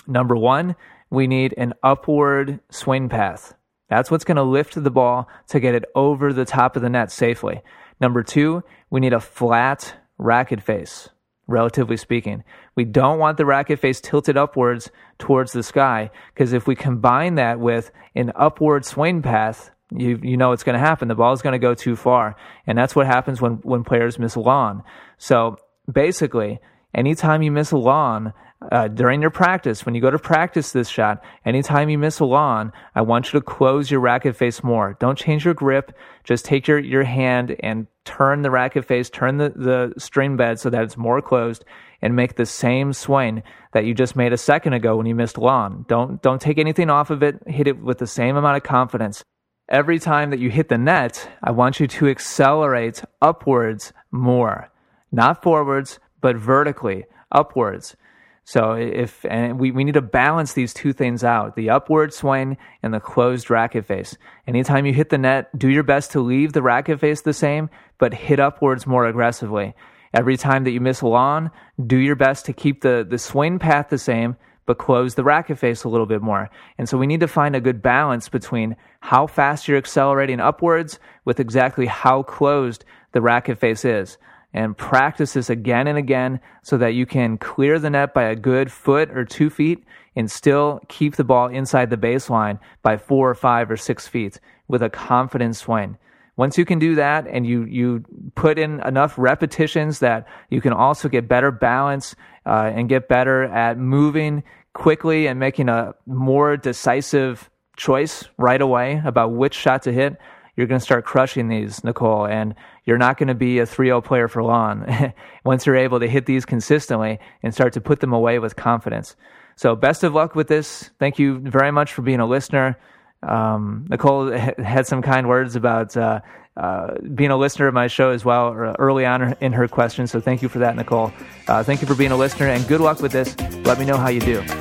Number 0.06 0.36
one, 0.36 0.76
we 1.10 1.28
need 1.28 1.54
an 1.58 1.74
upward 1.82 2.60
swing 2.70 3.08
path. 3.08 3.54
That's 3.90 4.12
what's 4.12 4.24
going 4.24 4.38
to 4.38 4.44
lift 4.44 4.82
the 4.82 4.92
ball 4.92 5.28
to 5.50 5.60
get 5.60 5.76
it 5.76 5.86
over 5.96 6.34
the 6.34 6.46
top 6.46 6.76
of 6.76 6.82
the 6.82 6.90
net 6.90 7.12
safely. 7.12 7.62
Number 8.02 8.24
two, 8.24 8.64
we 8.90 9.00
need 9.00 9.14
a 9.14 9.20
flat 9.20 9.94
racket 10.18 10.62
face, 10.62 11.10
relatively 11.48 11.98
speaking. 11.98 12.44
We 12.76 12.84
don't 12.84 13.20
want 13.20 13.38
the 13.38 13.46
racket 13.46 13.80
face 13.80 14.02
tilted 14.02 14.36
upwards 14.36 14.90
towards 15.20 15.54
the 15.54 15.62
sky 15.62 16.10
because 16.34 16.52
if 16.52 16.66
we 16.66 16.76
combine 16.76 17.36
that 17.36 17.60
with 17.60 17.92
an 18.16 18.32
upward 18.36 18.86
swing 18.86 19.22
path, 19.22 19.70
you 19.92 20.20
you 20.24 20.38
know 20.38 20.52
it's 20.52 20.64
going 20.64 20.80
to 20.80 20.86
happen. 20.86 21.10
The 21.10 21.16
ball 21.16 21.34
is 21.34 21.42
going 21.42 21.54
to 21.54 21.60
go 21.60 21.74
too 21.76 21.96
far, 21.96 22.36
and 22.66 22.78
that's 22.78 22.96
what 22.96 23.06
happens 23.06 23.42
when 23.42 23.56
when 23.58 23.84
players 23.84 24.18
miss 24.18 24.36
a 24.36 24.40
lawn. 24.40 24.84
So 25.18 25.58
basically, 25.92 26.60
anytime 26.96 27.42
you 27.42 27.52
miss 27.52 27.72
a 27.72 27.78
lawn, 27.78 28.34
uh, 28.72 28.88
during 28.88 29.22
your 29.22 29.32
practice, 29.32 29.86
when 29.86 29.96
you 29.96 30.02
go 30.02 30.12
to 30.12 30.20
practice 30.20 30.72
this 30.72 30.88
shot, 30.88 31.24
anytime 31.46 31.90
you 31.90 31.98
miss 31.98 32.20
a 32.20 32.26
lawn, 32.26 32.72
I 32.94 33.02
want 33.02 33.34
you 33.34 33.40
to 33.40 33.46
close 33.46 33.90
your 33.90 34.00
racket 34.00 34.36
face 34.36 34.64
more. 34.64 34.96
Don't 35.00 35.18
change 35.18 35.46
your 35.46 35.56
grip. 35.56 35.98
Just 36.24 36.46
take 36.46 36.68
your, 36.68 36.78
your 36.78 37.04
hand 37.04 37.56
and 37.62 37.88
turn 38.06 38.44
the 38.44 38.52
racket 38.52 38.86
face, 38.86 39.10
turn 39.10 39.38
the, 39.38 39.50
the 39.50 39.94
string 39.98 40.38
bed 40.38 40.60
so 40.60 40.70
that 40.70 40.84
it's 40.84 40.98
more 40.98 41.22
closed 41.22 41.66
and 42.04 42.16
make 42.16 42.36
the 42.36 42.46
same 42.46 42.94
swing 42.94 43.42
that 43.74 43.86
you 43.86 43.94
just 43.96 44.16
made 44.16 44.34
a 44.34 44.38
second 44.38 44.74
ago 44.74 44.96
when 44.96 45.08
you 45.08 45.16
missed 45.16 45.38
lawn. 45.38 45.86
Don't, 45.88 46.22
don't 46.22 46.42
take 46.42 46.60
anything 46.60 46.90
off 46.90 47.10
of 47.10 47.24
it. 47.24 47.40
Hit 47.48 47.68
it 47.68 47.82
with 47.82 47.98
the 47.98 48.08
same 48.08 48.36
amount 48.36 48.58
of 48.58 48.64
confidence. 48.64 49.24
Every 49.70 50.00
time 50.00 50.30
that 50.32 50.40
you 50.40 50.50
hit 50.50 50.70
the 50.70 50.78
net, 50.78 51.30
I 51.42 51.52
want 51.52 51.80
you 51.80 51.88
to 51.88 52.10
accelerate 52.10 53.04
upwards 53.22 53.94
more. 54.12 54.70
Not 55.12 55.42
forwards, 55.42 56.00
but 56.20 56.36
vertically, 56.36 57.06
upwards. 57.32 57.96
So 58.44 58.74
if 58.74 59.24
and 59.26 59.60
we, 59.60 59.72
we 59.72 59.84
need 59.84 59.94
to 59.94 60.02
balance 60.02 60.54
these 60.54 60.74
two 60.74 60.94
things 60.94 61.24
out, 61.24 61.56
the 61.56 61.70
upward 61.70 62.14
swing 62.14 62.58
and 62.82 62.94
the 62.94 63.00
closed 63.00 63.50
racket 63.50 63.86
face. 63.86 64.18
Anytime 64.48 64.86
you 64.86 64.94
hit 64.94 65.10
the 65.10 65.18
net, 65.18 65.58
do 65.58 65.70
your 65.70 65.84
best 65.84 66.12
to 66.12 66.22
leave 66.22 66.54
the 66.54 66.62
racket 66.62 67.00
face 67.00 67.22
the 67.22 67.34
same, 67.34 67.70
but 68.00 68.14
hit 68.14 68.40
upwards 68.40 68.88
more 68.88 69.06
aggressively. 69.06 69.76
Every 70.14 70.38
time 70.38 70.64
that 70.66 70.72
you 70.72 70.82
miss 70.82 71.02
a 71.02 71.08
lawn, 71.08 71.52
do 71.86 71.98
your 71.98 72.16
best 72.16 72.46
to 72.48 72.54
keep 72.54 72.82
the, 72.82 73.06
the 73.08 73.18
swing 73.18 73.60
path 73.60 73.90
the 73.90 73.98
same, 73.98 74.36
but 74.66 74.78
close 74.78 75.16
the 75.16 75.24
racket 75.24 75.58
face 75.58 75.84
a 75.84 75.90
little 75.90 76.06
bit 76.06 76.22
more. 76.22 76.50
And 76.78 76.90
so 76.90 76.98
we 76.98 77.08
need 77.08 77.22
to 77.22 77.28
find 77.28 77.56
a 77.56 77.62
good 77.62 77.82
balance 77.82 78.28
between 78.28 78.76
how 79.00 79.28
fast 79.28 79.68
you're 79.68 79.78
accelerating 79.78 80.40
upwards 80.40 81.00
with 81.26 81.40
exactly 81.40 81.86
how 81.86 82.24
closed 82.24 82.86
the 83.14 83.22
racket 83.22 83.60
face 83.60 83.86
is 83.86 84.18
and 84.54 84.78
practice 84.78 85.34
this 85.34 85.50
again 85.50 85.88
and 85.88 85.98
again 85.98 86.40
so 86.62 86.78
that 86.78 86.94
you 86.94 87.06
can 87.06 87.38
clear 87.38 87.80
the 87.80 87.90
net 87.90 88.14
by 88.14 88.24
a 88.24 88.36
good 88.36 88.72
foot 88.72 89.10
or 89.12 89.26
two 89.26 89.50
feet 89.50 89.84
and 90.16 90.30
still 90.30 90.82
keep 90.88 91.16
the 91.16 91.24
ball 91.24 91.48
inside 91.48 91.90
the 91.90 91.98
baseline 91.98 92.60
by 92.82 92.98
four 92.98 93.30
or 93.30 93.36
five 93.36 93.72
or 93.72 93.78
six 93.78 94.08
feet 94.08 94.40
with 94.68 94.82
a 94.82 94.90
confident 94.90 95.56
swing. 95.56 95.98
Once 96.38 96.58
you 96.58 96.66
can 96.66 96.80
do 96.80 96.96
that 96.96 97.28
and 97.28 97.46
you, 97.46 97.66
you 97.66 98.04
put 98.36 98.58
in 98.58 98.80
enough 98.82 99.14
repetitions 99.18 100.00
that 100.00 100.28
you 100.50 100.62
can 100.62 100.74
also 100.74 101.08
get 101.08 101.28
better 101.28 101.52
balance 101.52 102.16
uh, 102.46 102.72
and 102.74 102.90
get 102.90 103.08
better 103.08 103.44
at 103.44 103.78
moving 103.78 104.44
quickly 104.74 105.28
and 105.28 105.40
making 105.40 105.70
a 105.70 105.94
more 106.06 106.58
decisive 106.58 107.50
choice 107.78 108.26
right 108.38 108.62
away 108.62 109.02
about 109.06 109.34
which 109.34 109.54
shot 109.54 109.84
to 109.84 109.92
hit, 109.92 110.18
you're 110.56 110.68
going 110.68 110.80
to 110.80 110.86
start 110.86 111.06
crushing 111.06 111.48
these, 111.48 111.84
Nicole, 111.84 112.26
and 112.26 112.56
you're 112.86 112.98
not 112.98 113.18
going 113.18 113.28
to 113.28 113.36
be 113.36 113.60
a 113.60 113.66
3-0 113.66 114.04
player 114.04 114.28
for 114.28 114.44
long 114.44 114.86
once 115.46 115.66
you're 115.66 115.76
able 115.76 116.00
to 116.00 116.08
hit 116.08 116.26
these 116.26 116.46
consistently 116.46 117.20
and 117.44 117.54
start 117.54 117.74
to 117.74 117.82
put 117.82 118.00
them 118.00 118.14
away 118.14 118.40
with 118.40 118.56
confidence. 118.56 119.16
So 119.56 119.76
best 119.76 120.04
of 120.04 120.14
luck 120.14 120.36
with 120.36 120.48
this. 120.48 120.90
Thank 121.00 121.20
you 121.20 121.40
very 121.40 121.72
much 121.72 121.94
for 121.94 122.02
being 122.02 122.20
a 122.20 122.26
listener. 122.26 122.78
Um, 123.24 123.86
Nicole 123.90 124.32
had 124.32 124.88
some 124.88 125.02
kind 125.02 125.30
words 125.30 125.56
about 125.56 125.96
uh, 125.96 126.22
uh, 126.58 126.96
being 127.14 127.32
a 127.32 127.38
listener 127.38 127.68
of 127.68 127.74
my 127.74 127.88
show 127.88 128.10
as 128.10 128.26
well 128.26 128.50
uh, 128.50 128.74
early 128.80 129.06
on 129.06 129.36
in 129.42 129.54
her 129.54 129.68
question. 129.68 130.08
So 130.08 130.20
thank 130.20 130.42
you 130.42 130.50
for 130.50 130.60
that, 130.60 130.76
Nicole. 130.76 131.14
Uh, 131.48 131.64
thank 131.64 131.82
you 131.82 131.88
for 131.88 131.96
being 131.96 132.12
a 132.12 132.18
listener 132.18 132.48
and 132.48 132.68
good 132.68 132.82
luck 132.82 133.02
with 133.02 133.12
this. 133.12 133.38
Let 133.66 133.80
me 133.80 133.86
know 133.86 133.98
how 133.98 134.10
you 134.10 134.22
do. 134.22 134.61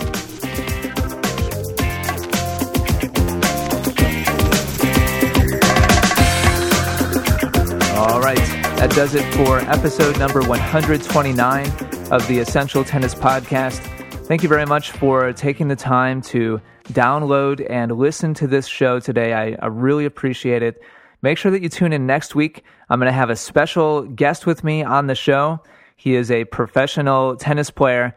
That 8.81 8.91
does 8.93 9.15
it 9.15 9.35
for 9.35 9.59
episode 9.71 10.19
number 10.19 10.41
129 10.41 11.67
of 12.11 12.27
the 12.29 12.39
Essential 12.39 12.83
Tennis 12.83 13.15
Podcast. 13.15 13.79
Thank 14.25 14.43
you 14.43 14.49
very 14.49 14.65
much 14.65 14.93
for 14.93 15.35
taking 15.35 15.69
the 15.69 15.77
time 15.77 16.23
to 16.23 16.63
download 16.85 17.67
and 17.69 17.93
listen 17.93 18.33
to 18.33 18.47
this 18.47 18.67
show 18.67 18.99
today. 18.99 19.35
I, 19.35 19.59
I 19.61 19.67
really 19.67 20.07
appreciate 20.07 20.63
it. 20.63 20.81
Make 21.21 21.37
sure 21.37 21.53
that 21.53 21.61
you 21.61 21.69
tune 21.69 21.93
in 21.93 22.07
next 22.07 22.35
week. 22.35 22.65
I'm 22.89 22.99
going 22.99 23.09
to 23.09 23.13
have 23.13 23.29
a 23.29 23.37
special 23.37 24.05
guest 24.05 24.47
with 24.47 24.65
me 24.65 24.83
on 24.83 25.09
the 25.09 25.15
show. 25.15 25.63
He 25.97 26.15
is 26.15 26.31
a 26.31 26.47
professional 26.47 27.37
tennis 27.37 27.69
player. 27.69 28.17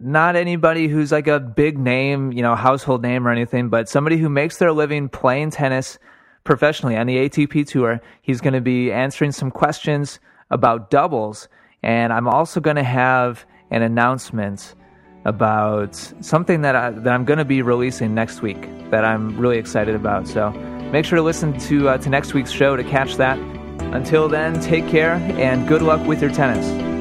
Not 0.00 0.36
anybody 0.36 0.86
who's 0.86 1.10
like 1.10 1.26
a 1.26 1.40
big 1.40 1.76
name, 1.76 2.30
you 2.30 2.42
know, 2.42 2.54
household 2.54 3.02
name 3.02 3.26
or 3.26 3.32
anything, 3.32 3.68
but 3.68 3.88
somebody 3.88 4.16
who 4.16 4.28
makes 4.28 4.58
their 4.58 4.70
living 4.70 5.08
playing 5.08 5.50
tennis 5.50 5.98
professionally 6.48 6.96
on 6.96 7.06
the 7.06 7.28
ATP 7.28 7.66
Tour. 7.66 8.00
He's 8.22 8.40
going 8.40 8.54
to 8.54 8.62
be 8.62 8.90
answering 8.90 9.32
some 9.32 9.50
questions 9.50 10.18
about 10.50 10.90
doubles, 10.90 11.46
and 11.82 12.10
I'm 12.10 12.26
also 12.26 12.58
going 12.58 12.76
to 12.76 12.82
have 12.82 13.44
an 13.70 13.82
announcement 13.82 14.74
about 15.26 15.94
something 16.22 16.62
that, 16.62 16.74
I, 16.74 16.90
that 16.90 17.12
I'm 17.12 17.26
going 17.26 17.38
to 17.38 17.44
be 17.44 17.60
releasing 17.60 18.14
next 18.14 18.40
week 18.40 18.62
that 18.90 19.04
I'm 19.04 19.36
really 19.38 19.58
excited 19.58 19.94
about. 19.94 20.26
So 20.26 20.50
make 20.90 21.04
sure 21.04 21.16
to 21.16 21.22
listen 21.22 21.58
to, 21.68 21.90
uh, 21.90 21.98
to 21.98 22.08
next 22.08 22.32
week's 22.32 22.50
show 22.50 22.76
to 22.76 22.84
catch 22.84 23.16
that. 23.16 23.38
Until 23.92 24.26
then, 24.26 24.58
take 24.58 24.88
care 24.88 25.16
and 25.36 25.68
good 25.68 25.82
luck 25.82 26.04
with 26.06 26.22
your 26.22 26.30
tennis. 26.30 26.97